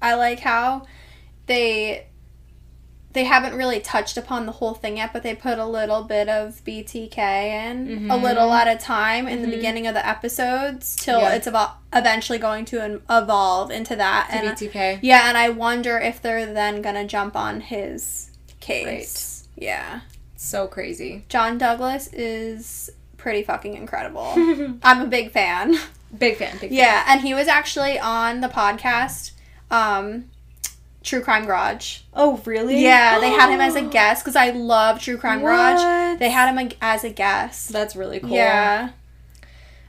[0.01, 0.87] I like how
[1.47, 2.07] they
[3.19, 6.29] they haven't really touched upon the whole thing yet, but they put a little bit
[6.29, 8.23] of BTK in, a Mhm.
[8.23, 9.57] little at a time in the Mhm.
[9.57, 11.33] beginning of the episodes till Yeah.
[11.35, 14.29] it's evo- eventually going to evolve into that.
[14.31, 15.01] to and BTK.
[15.03, 18.31] yeah, and I wonder if they're then gonna jump on his
[18.61, 19.49] case.
[19.57, 20.01] Yeah,
[20.37, 21.25] So crazy.
[21.29, 24.33] John Douglas is pretty fucking incredible.
[24.85, 25.77] I'm a big fan.
[26.17, 26.53] Big fan.
[26.61, 26.73] Big fan.
[26.73, 29.33] Yeah, and he was actually on the podcast,
[29.73, 30.27] um,
[31.09, 32.01] True Crime Garage.
[32.13, 32.83] Oh really?
[32.83, 36.19] Yeah, they had him as a guest because I love True Crime Garage.
[36.19, 37.73] They had him as a guest.
[37.73, 38.31] That's really cool.
[38.31, 38.91] Yeah.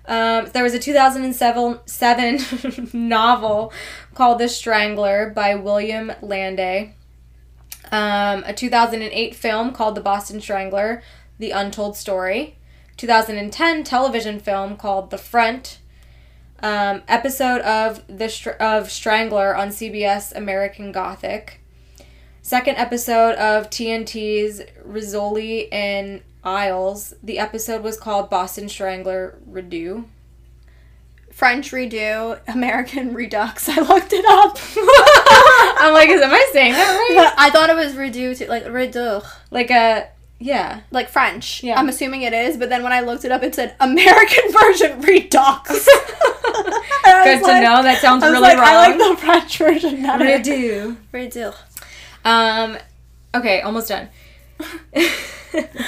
[0.05, 3.73] Um, there was a 2007 seven novel
[4.15, 6.93] called The Strangler by William Landay.
[7.91, 11.03] Um, a 2008 film called The Boston Strangler,
[11.37, 12.55] The Untold Story.
[12.95, 15.79] 2010 television film called The Front.
[16.61, 21.61] Um, episode of the Str- of Strangler on CBS American Gothic.
[22.41, 27.13] Second episode of TNT's Rizzoli and Isles.
[27.21, 30.05] The episode was called Boston Strangler Redo.
[31.31, 33.69] French Redo, American Redux.
[33.69, 34.57] I looked it up.
[35.81, 37.33] I'm like, is am I saying that right?
[37.37, 40.09] I thought it was Redo too, like Redu, Like a
[40.39, 40.81] yeah.
[40.91, 41.63] like French.
[41.63, 41.77] Yeah.
[41.79, 44.99] I'm assuming it is, but then when I looked it up, it said American version
[47.05, 47.83] I Good to like- know.
[47.83, 48.67] That sounds really like, wrong.
[48.67, 50.25] I like the French version better.
[50.25, 50.97] Redo.
[51.13, 51.55] Redo.
[52.25, 52.77] Um,
[53.33, 54.09] okay, almost done.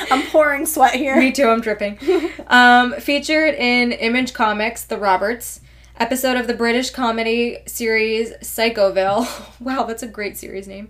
[0.10, 1.18] I'm pouring sweat here.
[1.18, 1.46] Me too.
[1.48, 2.00] I'm dripping.
[2.48, 5.60] Um, featured in Image Comics, The Roberts,
[5.98, 9.28] episode of the British comedy series Psychoville.
[9.60, 10.88] wow, that's a great series name.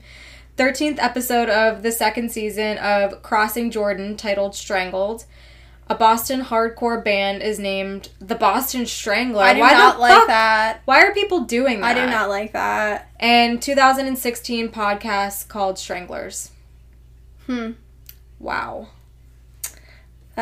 [0.61, 5.25] 13th episode of the second season of Crossing Jordan titled Strangled.
[5.89, 9.41] A Boston hardcore band is named the Boston Strangler.
[9.43, 10.81] I do Why not like fuck- that.
[10.85, 11.97] Why are people doing that?
[11.97, 13.09] I do not like that.
[13.19, 16.51] And 2016 podcast called Stranglers.
[17.47, 17.71] Hmm.
[18.37, 18.89] Wow.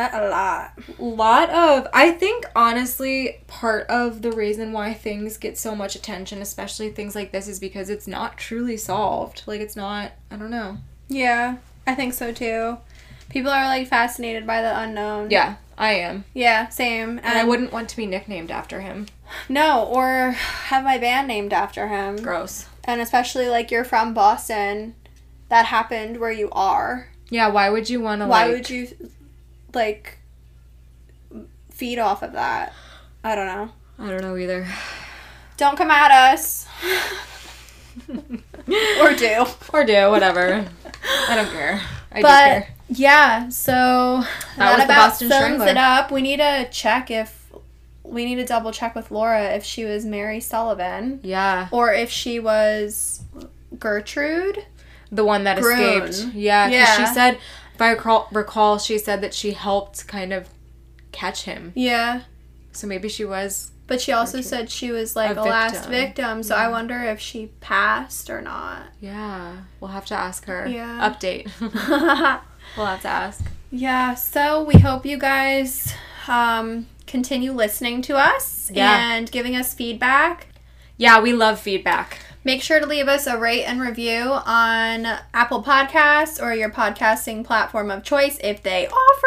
[0.00, 0.78] That a lot.
[0.98, 6.40] lot of I think honestly part of the reason why things get so much attention,
[6.40, 9.42] especially things like this, is because it's not truly solved.
[9.44, 10.78] Like it's not I don't know.
[11.08, 12.78] Yeah, I think so too.
[13.28, 15.30] People are like fascinated by the unknown.
[15.30, 16.24] Yeah, I am.
[16.32, 17.18] Yeah, same.
[17.18, 19.04] And I um, wouldn't want to be nicknamed after him.
[19.50, 22.16] No, or have my band named after him.
[22.16, 22.64] Gross.
[22.84, 24.94] And especially like you're from Boston,
[25.50, 27.10] that happened where you are.
[27.28, 28.88] Yeah, why would you want to Why like would you
[29.74, 30.18] like
[31.70, 32.72] feed off of that?
[33.24, 33.70] I don't know.
[33.98, 34.66] I don't know either.
[35.56, 36.66] Don't come at us.
[38.08, 39.44] or do.
[39.72, 40.66] Or do, whatever.
[41.28, 41.80] I don't care.
[42.12, 42.68] I But do care.
[42.88, 44.24] yeah, so
[44.56, 45.66] that, was the about Boston sums Strangler.
[45.68, 46.10] it up.
[46.10, 47.52] We need to check if
[48.02, 51.68] we need to double check with Laura if she was Mary Sullivan Yeah.
[51.70, 53.22] or if she was
[53.78, 54.64] Gertrude.
[55.12, 56.02] The one that Gruen.
[56.04, 56.34] escaped.
[56.34, 57.06] Yeah, because Yeah.
[57.08, 57.38] she said
[57.80, 60.50] if I recall, recall, she said that she helped kind of
[61.12, 61.72] catch him.
[61.74, 62.22] Yeah.
[62.72, 65.90] So maybe she was But she also said she was like A a, last victim.
[65.90, 68.82] victim, so I wonder if she passed or not.
[69.00, 70.68] Yeah, we'll have to ask her.
[70.68, 71.08] Yeah.
[71.10, 71.48] Update.
[72.76, 73.44] we'll have to ask.
[73.70, 75.94] yeah, so we hope you guys
[76.28, 79.14] um, continue listening to us Yeah.
[79.16, 80.48] and giving us feedback.
[80.98, 82.18] Yeah, we love feedback.
[82.42, 85.04] Make sure to leave us a rate and review on
[85.34, 89.26] Apple Podcasts or your podcasting platform of choice if they offer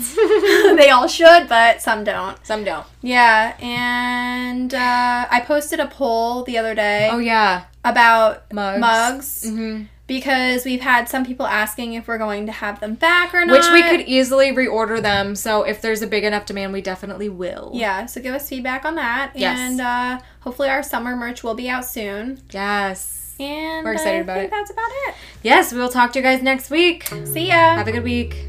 [0.00, 0.76] it.
[0.76, 2.44] they all should, but some don't.
[2.44, 2.84] Some don't.
[3.00, 8.80] Yeah, and uh, I posted a poll the other day Oh yeah, about mugs.
[8.80, 13.32] mugs hmm because we've had some people asking if we're going to have them back
[13.32, 13.52] or not.
[13.52, 15.36] Which we could easily reorder them.
[15.36, 17.70] So if there's a big enough demand, we definitely will.
[17.74, 19.32] Yeah, so give us feedback on that.
[19.36, 19.58] Yes.
[19.58, 22.40] And uh, hopefully our summer merch will be out soon.
[22.50, 23.36] Yes.
[23.38, 24.50] And We're excited I about think it.
[24.50, 25.14] that's about it.
[25.44, 27.04] Yes, we will talk to you guys next week.
[27.24, 27.76] See ya.
[27.76, 28.48] Have a good week.